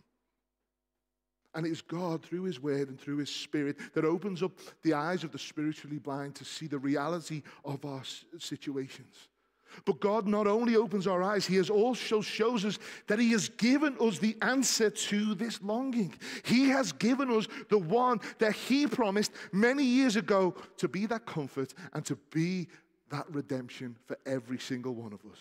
And 1.53 1.65
it 1.65 1.71
is 1.71 1.81
God, 1.81 2.21
through 2.21 2.43
His 2.43 2.59
Word 2.59 2.89
and 2.89 2.99
through 2.99 3.17
His 3.17 3.29
Spirit, 3.29 3.77
that 3.93 4.03
opens 4.03 4.43
up 4.43 4.51
the 4.83 4.93
eyes 4.93 5.23
of 5.23 5.31
the 5.31 5.39
spiritually 5.39 5.99
blind 5.99 6.35
to 6.35 6.45
see 6.45 6.67
the 6.67 6.77
reality 6.77 7.43
of 7.63 7.85
our 7.85 8.03
situations. 8.37 9.29
But 9.83 9.99
God 9.99 10.27
not 10.27 10.47
only 10.47 10.75
opens 10.75 11.07
our 11.07 11.23
eyes, 11.23 11.45
He 11.45 11.55
has 11.55 11.69
also 11.69 12.21
shows 12.21 12.65
us 12.65 12.77
that 13.07 13.19
He 13.19 13.31
has 13.31 13.49
given 13.49 13.95
us 13.99 14.19
the 14.19 14.37
answer 14.41 14.89
to 14.89 15.33
this 15.33 15.61
longing. 15.61 16.13
He 16.43 16.69
has 16.69 16.91
given 16.91 17.29
us 17.31 17.47
the 17.69 17.79
one 17.79 18.19
that 18.39 18.53
He 18.53 18.87
promised 18.87 19.31
many 19.51 19.83
years 19.83 20.15
ago 20.15 20.55
to 20.77 20.87
be 20.87 21.05
that 21.07 21.25
comfort 21.25 21.73
and 21.93 22.05
to 22.05 22.15
be 22.31 22.67
that 23.11 23.25
redemption 23.29 23.95
for 24.05 24.17
every 24.25 24.57
single 24.57 24.93
one 24.93 25.13
of 25.13 25.19
us. 25.31 25.39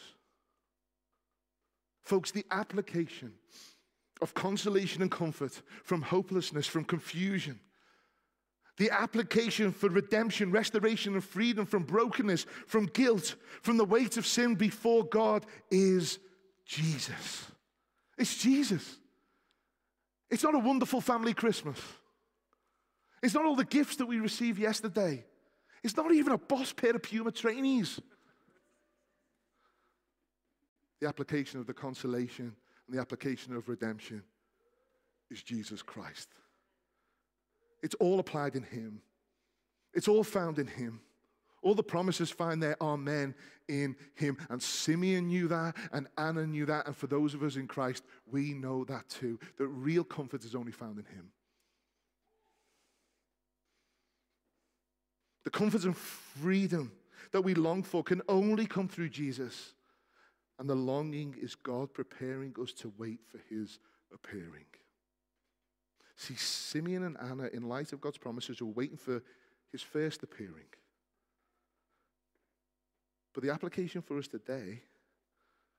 Folks, 2.03 2.31
the 2.31 2.45
application 2.51 3.33
of 4.21 4.35
consolation 4.35 5.03
and 5.03 5.11
comfort 5.11 5.63
from 5.83 6.03
hopelessness, 6.03 6.67
from 6.67 6.85
confusion, 6.85 7.59
the 8.77 8.91
application 8.91 9.73
for 9.73 9.89
redemption, 9.89 10.51
restoration, 10.51 11.15
and 11.15 11.25
freedom 11.25 11.65
from 11.65 11.85
brokenness, 11.85 12.45
from 12.67 12.87
guilt, 12.87 13.37
from 13.63 13.77
the 13.77 13.85
weight 13.85 14.17
of 14.17 14.27
sin 14.27 14.55
before 14.57 15.05
God 15.05 15.47
is 15.71 16.19
Jesus. 16.67 17.47
It's 18.19 18.37
Jesus. 18.37 18.99
It's 20.31 20.43
not 20.43 20.55
a 20.55 20.59
wonderful 20.59 21.01
family 21.01 21.35
Christmas. 21.35 21.79
It's 23.23 23.35
not 23.35 23.45
all 23.45 23.57
the 23.57 23.65
gifts 23.65 23.97
that 23.97 24.07
we 24.07 24.19
received 24.19 24.59
yesterday. 24.59 25.25
It's 25.85 25.97
not 25.97 26.13
even 26.13 26.33
a 26.33 26.39
boss 26.39 26.73
pair 26.73 26.97
of 26.97 27.03
Puma 27.03 27.31
trainees. 27.31 28.01
The 31.01 31.07
application 31.07 31.61
of 31.61 31.67
the 31.67 31.75
consolation 31.75 32.57
and 32.87 32.97
the 32.97 33.01
application 33.01 33.55
of 33.55 33.69
redemption 33.69 34.23
is 35.31 35.43
Jesus 35.43 35.83
Christ. 35.83 36.31
It's 37.83 37.95
all 37.97 38.19
applied 38.19 38.57
in 38.57 38.63
Him, 38.63 39.03
it's 39.93 40.09
all 40.09 40.25
found 40.25 40.59
in 40.59 40.67
Him. 40.67 41.01
All 41.61 41.75
the 41.75 41.83
promises 41.83 42.31
found 42.31 42.63
there 42.63 42.77
are 42.79 42.99
men 42.99 43.35
in 43.69 43.97
him. 44.17 44.37
And 44.51 44.63
Simeon 44.63 45.29
knew 45.29 45.49
that, 45.49 45.75
and 45.93 46.09
Anna 46.19 46.47
knew 46.47 46.67
that. 46.67 46.87
And 46.87 46.95
for 46.95 47.07
those 47.07 47.33
of 47.33 47.43
us 47.43 47.57
in 47.57 47.67
Christ, 47.67 48.05
we 48.31 48.53
know 48.53 48.85
that 48.85 49.09
too. 49.09 49.41
That 49.57 49.69
real 49.69 50.05
comfort 50.05 50.45
is 50.45 50.55
only 50.55 50.73
found 50.73 50.99
in 50.99 51.07
him. 51.07 51.31
The 55.45 55.51
comfort 55.51 55.85
and 55.85 55.97
freedom 55.97 56.93
that 57.33 57.43
we 57.43 57.55
long 57.55 57.83
for 57.83 58.03
can 58.03 58.23
only 58.29 58.67
come 58.67 58.89
through 58.89 59.11
Jesus. 59.11 59.75
And 60.59 60.69
the 60.69 60.75
longing 60.75 61.35
is 61.41 61.55
God 61.55 61.93
preparing 61.93 62.55
us 62.61 62.73
to 62.75 62.93
wait 62.97 63.21
for 63.31 63.39
his 63.51 63.79
appearing. 64.13 64.67
See, 66.17 66.37
Simeon 66.37 67.03
and 67.03 67.17
Anna, 67.21 67.49
in 67.53 67.69
light 67.69 67.93
of 67.93 68.01
God's 68.01 68.19
promises, 68.19 68.61
are 68.61 68.67
waiting 68.67 68.97
for 68.97 69.23
his 69.73 69.83
first 69.83 70.23
appearing. 70.23 70.67
But 73.33 73.43
the 73.43 73.51
application 73.51 74.01
for 74.01 74.17
us 74.17 74.29
today 74.29 74.83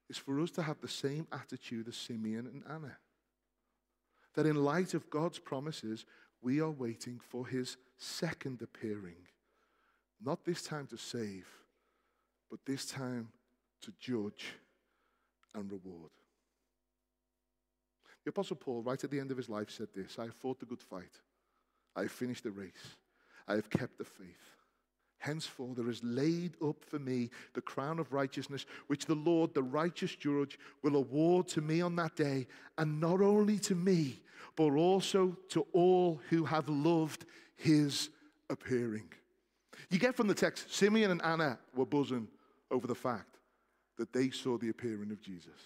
is 0.09 0.17
for 0.17 0.39
us 0.41 0.51
to 0.51 0.61
have 0.61 0.81
the 0.81 0.89
same 0.89 1.25
attitude 1.31 1.87
as 1.87 1.95
Simeon 1.95 2.47
and 2.47 2.63
Anna. 2.69 2.97
That 4.33 4.45
in 4.45 4.57
light 4.57 4.93
of 4.93 5.09
God's 5.09 5.39
promises, 5.39 6.05
we 6.41 6.59
are 6.59 6.69
waiting 6.69 7.21
for 7.29 7.47
his 7.47 7.77
second 7.97 8.61
appearing. 8.61 9.15
Not 10.25 10.43
this 10.43 10.63
time 10.63 10.87
to 10.87 10.97
save, 10.97 11.47
but 12.49 12.59
this 12.65 12.85
time 12.85 13.29
to 13.83 13.93
judge 13.99 14.53
and 15.53 15.71
reward. 15.71 16.09
The 18.23 18.29
Apostle 18.29 18.55
Paul, 18.55 18.81
right 18.81 19.01
at 19.03 19.11
the 19.11 19.19
end 19.19 19.29
of 19.29 19.37
his 19.37 19.49
life, 19.49 19.69
said 19.69 19.89
this 19.93 20.17
I 20.17 20.23
have 20.23 20.33
fought 20.33 20.59
the 20.59 20.65
good 20.65 20.81
fight. 20.81 21.21
I 21.95 22.01
have 22.01 22.11
finished 22.11 22.43
the 22.43 22.51
race. 22.51 22.97
I 23.47 23.53
have 23.53 23.69
kept 23.69 23.99
the 23.99 24.03
faith. 24.03 24.27
Henceforth, 25.19 25.77
there 25.77 25.89
is 25.89 26.03
laid 26.03 26.55
up 26.61 26.83
for 26.83 26.99
me 26.99 27.29
the 27.53 27.61
crown 27.61 27.99
of 27.99 28.11
righteousness, 28.11 28.65
which 28.87 29.05
the 29.05 29.15
Lord, 29.15 29.53
the 29.53 29.63
righteous 29.63 30.15
judge, 30.15 30.57
will 30.81 30.95
award 30.95 31.47
to 31.49 31.61
me 31.61 31.81
on 31.81 31.95
that 31.97 32.15
day, 32.15 32.47
and 32.79 32.99
not 32.99 33.21
only 33.21 33.59
to 33.59 33.75
me, 33.75 34.21
but 34.55 34.71
also 34.71 35.37
to 35.49 35.65
all 35.71 36.19
who 36.29 36.45
have 36.45 36.67
loved 36.67 37.25
his 37.55 38.09
appearing. 38.49 39.07
You 39.89 39.99
get 39.99 40.15
from 40.15 40.27
the 40.27 40.33
text, 40.33 40.73
Simeon 40.73 41.11
and 41.11 41.21
Anna 41.23 41.59
were 41.75 41.85
buzzing 41.85 42.27
over 42.71 42.87
the 42.87 42.95
fact 42.95 43.37
that 43.97 44.11
they 44.11 44.29
saw 44.29 44.57
the 44.57 44.69
appearing 44.69 45.11
of 45.11 45.21
Jesus. 45.21 45.59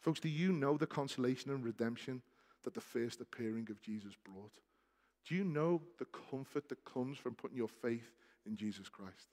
Folks, 0.00 0.20
do 0.20 0.28
you 0.28 0.52
know 0.52 0.76
the 0.76 0.86
consolation 0.86 1.50
and 1.50 1.64
redemption 1.64 2.22
that 2.62 2.74
the 2.74 2.80
first 2.80 3.20
appearing 3.20 3.66
of 3.70 3.80
Jesus 3.80 4.12
brought? 4.24 4.52
Do 5.28 5.34
you 5.34 5.42
know 5.42 5.82
the 5.98 6.06
comfort 6.30 6.68
that 6.68 6.84
comes 6.84 7.18
from 7.18 7.34
putting 7.34 7.56
your 7.56 7.68
faith 7.68 8.12
in 8.46 8.56
Jesus 8.56 8.88
Christ? 8.88 9.28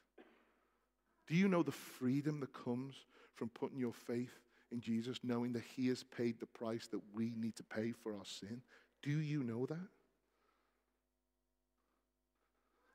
Do 1.28 1.36
you 1.36 1.48
know 1.48 1.63
the 1.63 1.72
freedom 1.72 2.39
that 2.39 2.54
comes 2.54 2.96
from 3.36 3.50
putting 3.50 3.78
your 3.78 3.93
faith 3.93 4.39
in 4.72 4.82
Jesus, 4.82 5.19
knowing 5.24 5.54
that 5.54 5.63
He 5.76 5.88
has 5.88 6.04
paid 6.04 6.39
the 6.39 6.48
price 6.48 6.88
that 6.88 7.02
we 7.13 7.34
need 7.38 7.56
to 7.58 7.63
pay 7.63 7.91
for 7.91 8.13
our 8.13 8.26
sin? 8.26 8.62
Do 9.04 9.19
you 9.19 9.43
know 9.43 9.65
that? 9.67 9.88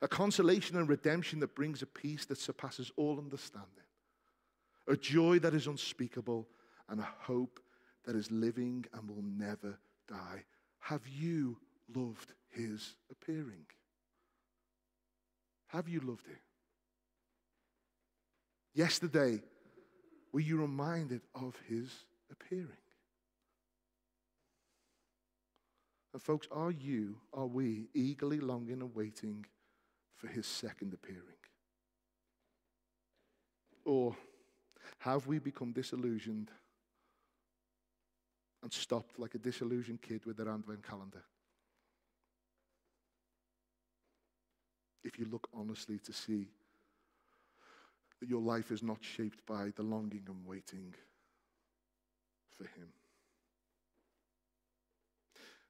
A 0.00 0.08
consolation 0.08 0.76
and 0.76 0.88
redemption 0.88 1.40
that 1.40 1.54
brings 1.54 1.82
a 1.82 1.86
peace 1.86 2.24
that 2.26 2.38
surpasses 2.38 2.92
all 2.96 3.18
understanding, 3.18 3.68
a 4.86 4.96
joy 4.96 5.38
that 5.40 5.54
is 5.54 5.66
unspeakable, 5.66 6.46
and 6.88 7.00
a 7.00 7.08
hope 7.20 7.60
that 8.04 8.14
is 8.14 8.30
living 8.30 8.86
and 8.94 9.08
will 9.08 9.22
never 9.22 9.78
die. 10.08 10.44
Have 10.78 11.06
you 11.06 11.58
loved 11.94 12.32
his 12.48 12.94
appearing? 13.10 13.66
Have 15.68 15.88
you 15.88 16.00
loved 16.00 16.26
it? 16.28 16.40
Yesterday, 18.74 19.42
were 20.32 20.40
you 20.40 20.60
reminded 20.60 21.22
of 21.34 21.56
his 21.68 21.90
appearing? 22.30 22.68
And, 26.12 26.22
folks, 26.22 26.46
are 26.50 26.70
you, 26.70 27.16
are 27.34 27.46
we 27.46 27.88
eagerly 27.92 28.40
longing 28.40 28.80
and 28.80 28.94
waiting 28.94 29.44
for 30.18 30.26
his 30.26 30.46
second 30.46 30.92
appearing? 30.92 31.22
Or 33.86 34.14
have 34.98 35.26
we 35.26 35.38
become 35.38 35.72
disillusioned 35.72 36.50
and 38.62 38.72
stopped 38.72 39.18
like 39.18 39.34
a 39.34 39.38
disillusioned 39.38 40.02
kid 40.02 40.26
with 40.26 40.36
their 40.36 40.50
advent 40.50 40.86
calendar? 40.86 41.22
if 45.08 45.18
you 45.18 45.26
look 45.30 45.48
honestly 45.54 45.98
to 45.98 46.12
see 46.12 46.48
that 48.20 48.28
your 48.28 48.40
life 48.40 48.70
is 48.70 48.82
not 48.82 48.98
shaped 49.00 49.44
by 49.46 49.72
the 49.76 49.82
longing 49.82 50.24
and 50.26 50.44
waiting 50.46 50.94
for 52.56 52.64
Him. 52.64 52.88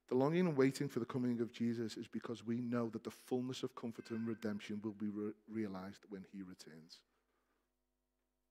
The 0.09 0.15
longing 0.15 0.47
and 0.47 0.57
waiting 0.57 0.89
for 0.89 1.01
the 1.01 1.05
coming 1.05 1.41
of 1.41 1.53
Jesus 1.53 1.97
is 1.97 2.07
because 2.09 2.45
we 2.45 2.61
know 2.61 2.89
that 2.91 3.05
the 3.05 3.11
fullness 3.11 3.63
of 3.63 3.75
comfort 3.75 4.11
and 4.11 4.27
redemption 4.27 4.81
will 4.83 4.93
be 4.93 5.09
re- 5.09 5.33
realized 5.51 6.05
when 6.09 6.25
He 6.33 6.43
returns. 6.43 7.01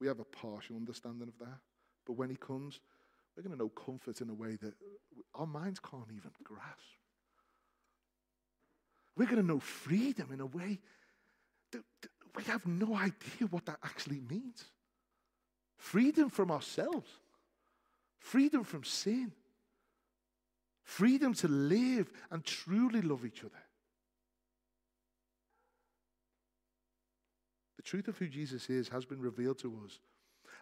We 0.00 0.06
have 0.06 0.20
a 0.20 0.24
partial 0.24 0.76
understanding 0.76 1.26
of 1.26 1.38
that, 1.40 1.58
but 2.06 2.12
when 2.12 2.30
He 2.30 2.36
comes, 2.36 2.80
we're 3.36 3.42
going 3.42 3.56
to 3.56 3.58
know 3.58 3.70
comfort 3.70 4.20
in 4.20 4.30
a 4.30 4.34
way 4.34 4.56
that 4.62 4.74
our 5.34 5.46
minds 5.46 5.80
can't 5.80 6.10
even 6.10 6.30
grasp. 6.44 6.64
We're 9.16 9.26
going 9.26 9.42
to 9.42 9.46
know 9.46 9.58
freedom 9.58 10.30
in 10.32 10.40
a 10.40 10.46
way 10.46 10.78
that, 11.72 11.82
that 12.02 12.10
we 12.36 12.44
have 12.44 12.64
no 12.66 12.94
idea 12.94 13.48
what 13.50 13.66
that 13.66 13.78
actually 13.82 14.20
means. 14.20 14.64
Freedom 15.76 16.30
from 16.30 16.52
ourselves, 16.52 17.10
freedom 18.20 18.62
from 18.62 18.84
sin, 18.84 19.32
freedom 20.88 21.34
to 21.34 21.46
live 21.48 22.10
and 22.30 22.42
truly 22.42 23.02
love 23.02 23.26
each 23.26 23.44
other. 23.44 23.62
The 27.76 27.82
truth 27.82 28.08
of 28.08 28.16
who 28.16 28.26
Jesus 28.26 28.70
is 28.70 28.88
has 28.88 29.04
been 29.04 29.20
revealed 29.20 29.58
to 29.58 29.80
us 29.84 30.00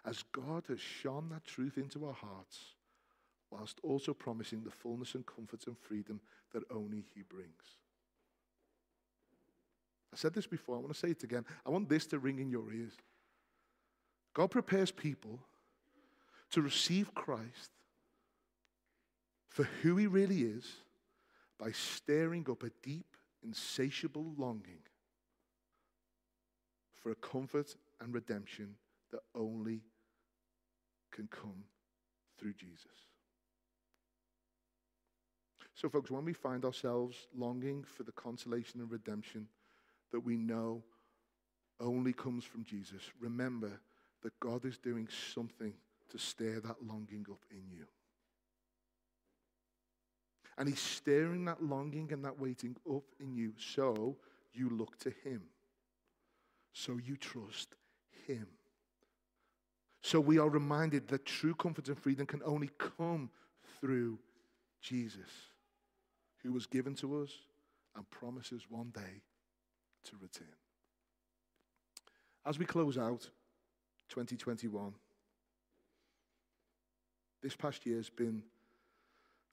as 0.05 0.23
God 0.33 0.65
has 0.67 0.81
shone 0.81 1.29
that 1.31 1.45
truth 1.45 1.77
into 1.77 2.05
our 2.05 2.13
hearts, 2.13 2.75
whilst 3.49 3.79
also 3.83 4.13
promising 4.13 4.63
the 4.63 4.69
fullness 4.69 5.15
and 5.15 5.25
comfort 5.25 5.65
and 5.65 5.77
freedom 5.77 6.19
that 6.53 6.63
only 6.69 7.05
He 7.15 7.21
brings. 7.21 7.77
I 10.13 10.17
said 10.17 10.33
this 10.33 10.47
before, 10.47 10.75
I 10.75 10.79
want 10.79 10.93
to 10.93 10.99
say 10.99 11.11
it 11.11 11.23
again. 11.23 11.45
I 11.65 11.69
want 11.69 11.87
this 11.87 12.05
to 12.07 12.19
ring 12.19 12.39
in 12.39 12.49
your 12.49 12.71
ears. 12.73 12.93
God 14.33 14.51
prepares 14.51 14.91
people 14.91 15.39
to 16.51 16.61
receive 16.61 17.15
Christ 17.15 17.71
for 19.47 19.63
who 19.81 19.97
he 19.97 20.07
really 20.07 20.41
is 20.41 20.65
by 21.59 21.71
stirring 21.71 22.45
up 22.49 22.63
a 22.63 22.71
deep, 22.83 23.17
insatiable 23.43 24.33
longing 24.37 24.81
for 26.95 27.11
a 27.11 27.15
comfort 27.15 27.75
and 28.01 28.13
redemption 28.13 28.75
that 29.11 29.21
only 29.33 29.81
can 31.11 31.27
come 31.27 31.63
through 32.37 32.53
Jesus. 32.53 32.85
So, 35.73 35.89
folks, 35.89 36.09
when 36.09 36.25
we 36.25 36.33
find 36.33 36.65
ourselves 36.65 37.27
longing 37.35 37.83
for 37.83 38.03
the 38.03 38.11
consolation 38.11 38.81
and 38.81 38.91
redemption 38.91 39.47
that 40.11 40.19
we 40.19 40.35
know 40.35 40.83
only 41.79 42.13
comes 42.13 42.43
from 42.43 42.63
Jesus, 42.63 43.01
remember 43.19 43.79
that 44.23 44.39
God 44.39 44.65
is 44.65 44.77
doing 44.77 45.07
something 45.33 45.73
to 46.09 46.17
stir 46.17 46.59
that 46.61 46.83
longing 46.83 47.25
up 47.29 47.45
in 47.51 47.69
you. 47.69 47.85
And 50.57 50.67
He's 50.67 50.79
stirring 50.79 51.45
that 51.45 51.63
longing 51.63 52.11
and 52.11 52.25
that 52.25 52.39
waiting 52.39 52.75
up 52.89 53.03
in 53.19 53.35
you 53.35 53.53
so 53.57 54.17
you 54.53 54.69
look 54.69 54.97
to 54.99 55.13
Him, 55.23 55.43
so 56.73 56.97
you 56.97 57.15
trust 57.15 57.75
Him. 58.25 58.47
So 60.01 60.19
we 60.19 60.39
are 60.39 60.49
reminded 60.49 61.07
that 61.09 61.25
true 61.25 61.53
comfort 61.53 61.87
and 61.89 61.97
freedom 61.97 62.25
can 62.25 62.41
only 62.45 62.69
come 62.77 63.29
through 63.79 64.19
Jesus, 64.81 65.29
who 66.43 66.53
was 66.53 66.65
given 66.65 66.95
to 66.95 67.21
us 67.21 67.31
and 67.95 68.09
promises 68.09 68.63
one 68.69 68.91
day 68.93 69.21
to 70.05 70.15
return. 70.21 70.47
As 72.45 72.57
we 72.57 72.65
close 72.65 72.97
out 72.97 73.29
2021, 74.09 74.93
this 77.41 77.55
past 77.55 77.85
year 77.85 77.97
has 77.97 78.09
been 78.09 78.43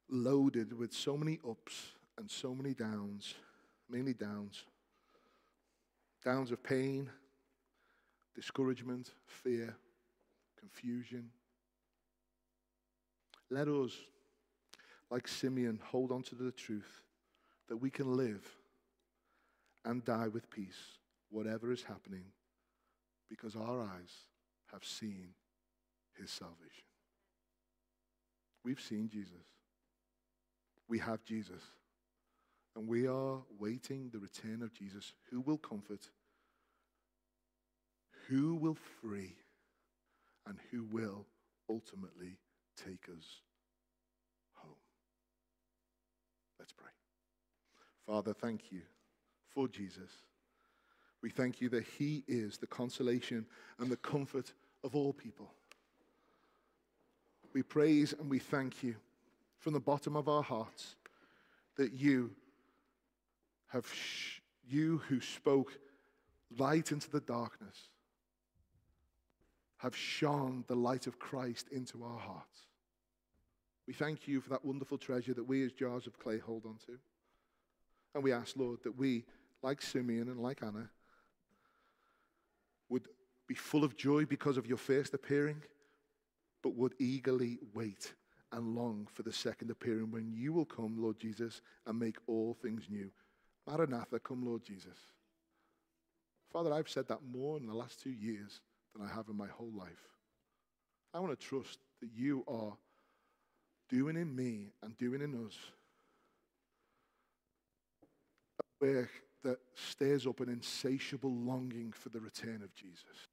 loaded 0.09 0.73
with 0.73 0.93
so 0.93 1.17
many 1.17 1.39
ups 1.49 1.93
and 2.19 2.31
so 2.31 2.55
many 2.55 2.75
downs, 2.75 3.35
mainly 3.89 4.15
downs. 4.15 4.65
Downs 6.25 6.53
of 6.53 6.63
pain, 6.63 7.11
discouragement, 8.35 9.11
fear, 9.27 9.77
confusion. 10.59 11.31
Let 13.51 13.69
us, 13.69 13.93
like 15.11 15.29
Simeon, 15.29 15.81
hold 15.85 16.13
on 16.13 16.23
to 16.25 16.35
the 16.35 16.53
truth 16.53 17.03
that 17.69 17.77
we 17.77 17.91
can 17.91 18.17
live 18.17 18.45
and 19.85 20.05
die 20.05 20.29
with 20.29 20.51
peace, 20.51 20.99
whatever 21.31 21.71
is 21.73 21.83
happening, 21.83 22.25
because 23.29 23.55
our 23.55 23.83
eyes 23.83 24.13
have 24.73 24.85
seen 24.85 25.29
his 26.19 26.31
salvation. 26.31 26.85
We've 28.65 28.81
seen 28.81 29.09
Jesus. 29.09 29.54
We 30.89 30.99
have 30.99 31.25
Jesus. 31.25 31.63
And 32.77 32.89
we 32.89 33.07
are 33.07 33.39
waiting 33.59 34.11
the 34.11 34.19
return 34.19 34.63
of 34.63 34.73
Jesus, 34.73 35.13
who 35.31 35.41
will 35.41 35.59
comfort, 35.59 36.09
who 38.29 38.57
will 38.57 38.77
free, 39.01 39.37
and 40.47 40.59
who 40.71 40.85
will 40.85 41.27
ultimately 41.71 42.39
take 42.77 43.07
us 43.17 43.25
home. 44.55 44.75
Let's 46.59 46.73
pray. 46.73 46.91
Father, 48.07 48.35
thank 48.35 48.73
you 48.73 48.83
for 49.55 49.69
Jesus. 49.69 50.11
We 51.23 51.31
thank 51.31 51.61
you 51.61 51.69
that 51.71 51.85
He 51.97 52.25
is 52.27 52.59
the 52.59 52.67
consolation 52.67 53.47
and 53.79 53.91
the 53.91 53.97
comfort 53.97 54.53
of 54.83 54.95
all 54.95 55.13
people. 55.13 55.51
We 57.55 57.63
praise 57.63 58.13
and 58.13 58.29
we 58.29 58.41
thank 58.41 58.83
you 58.83 58.97
from 59.65 59.73
the 59.73 59.81
bottom 59.81 60.15
of 60.15 60.29
our 60.29 60.43
hearts 60.43 60.95
that 61.79 61.95
you 61.95 62.31
have, 63.69 63.91
sh- 63.91 64.41
you 64.69 64.99
who 65.09 65.23
spoke 65.23 65.73
light 66.59 66.93
into 66.93 67.11
the 67.11 67.21
darkness, 67.21 67.89
have 69.79 69.97
shone 69.97 70.65
the 70.67 70.77
light 70.77 71.07
of 71.07 71.19
Christ 71.19 71.69
into 71.73 72.05
our 72.05 72.19
hearts. 72.19 72.67
We 73.87 73.95
thank 73.95 74.29
you 74.29 74.43
for 74.43 74.51
that 74.51 74.67
wonderful 74.67 74.99
treasure 74.99 75.33
that 75.33 75.49
we 75.49 75.65
as 75.65 75.73
jars 75.73 76.07
of 76.07 76.19
clay 76.19 76.39
hold 76.39 76.67
on 76.67 76.77
to. 76.85 76.99
And 78.15 78.23
we 78.23 78.33
ask, 78.33 78.55
Lord, 78.59 78.81
that 78.83 78.99
we 78.99 79.25
like 79.63 79.81
Simeon 79.81 80.29
and 80.29 80.41
like 80.41 80.63
Anna, 80.63 80.91
would 82.91 83.09
be 83.47 83.55
full 83.55 83.83
of 83.83 83.97
joy 83.97 84.27
because 84.27 84.59
of 84.59 84.67
your 84.67 84.77
first 84.77 85.15
appearing, 85.15 85.63
but 86.63 86.75
would 86.75 86.93
eagerly 86.99 87.61
wait 87.73 88.13
and 88.55 88.75
long 88.75 89.09
for 89.13 89.23
the 89.23 89.33
second 89.33 89.71
appearing 89.71 90.11
when 90.11 90.33
you 90.33 90.53
will 90.53 90.65
come, 90.65 90.97
Lord 91.03 91.19
Jesus, 91.19 91.61
and 91.87 91.99
make 91.99 92.17
all 92.27 92.57
things 92.63 92.85
new. 92.89 93.11
Maranatha, 93.67 94.19
come, 94.21 94.45
Lord 94.47 94.63
Jesus. 94.65 94.97
Father, 96.53 96.73
I've 96.73 96.89
said 96.89 97.09
that 97.09 97.19
more 97.25 97.57
in 97.57 97.67
the 97.67 97.75
last 97.75 98.01
two 98.01 98.13
years 98.13 98.61
than 98.95 99.05
I 99.05 99.13
have 99.13 99.29
in 99.29 99.37
my 99.37 99.49
whole 99.49 99.73
life. 99.77 100.09
I 101.13 101.21
want 101.21 101.39
to 101.39 101.47
trust 101.47 101.79
that 102.01 102.11
you 102.15 102.45
are 102.47 102.77
doing 103.89 104.17
in 104.17 104.35
me 104.35 104.71
and 104.83 104.97
doing 104.97 105.21
in 105.21 105.47
us 105.47 105.57
a 108.61 108.85
work 108.85 109.11
that 109.43 109.59
stirs 109.75 110.27
up 110.27 110.41
an 110.41 110.49
insatiable 110.49 111.35
longing 111.35 111.93
for 111.93 112.09
the 112.09 112.21
return 112.21 112.63
of 112.63 112.75
Jesus. 112.75 113.29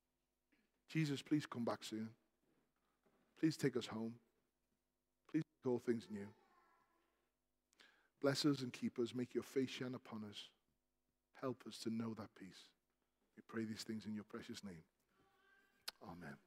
Jesus, 0.89 1.22
please 1.22 1.45
come 1.45 1.63
back 1.63 1.84
soon. 1.84 2.09
Please 3.39 3.55
take 3.55 3.78
us 3.78 3.86
home. 3.86 4.13
All 5.66 5.80
things 5.80 6.07
new. 6.09 6.28
Bless 8.22 8.45
us 8.45 8.62
and 8.62 8.72
keep 8.72 8.99
us. 8.99 9.16
Make 9.16 9.34
your 9.34 9.43
face 9.43 9.70
shine 9.70 9.95
upon 9.95 10.24
us. 10.30 10.49
Help 11.39 11.64
us 11.68 11.80
to 11.80 11.89
know 11.89 12.14
that 12.18 12.36
peace. 12.39 12.70
We 13.36 13.43
pray 13.47 13.66
these 13.66 13.84
things 13.84 14.05
in 14.05 14.14
your 14.14 14.26
precious 14.26 14.64
name. 14.64 14.84
Amen. 16.03 16.41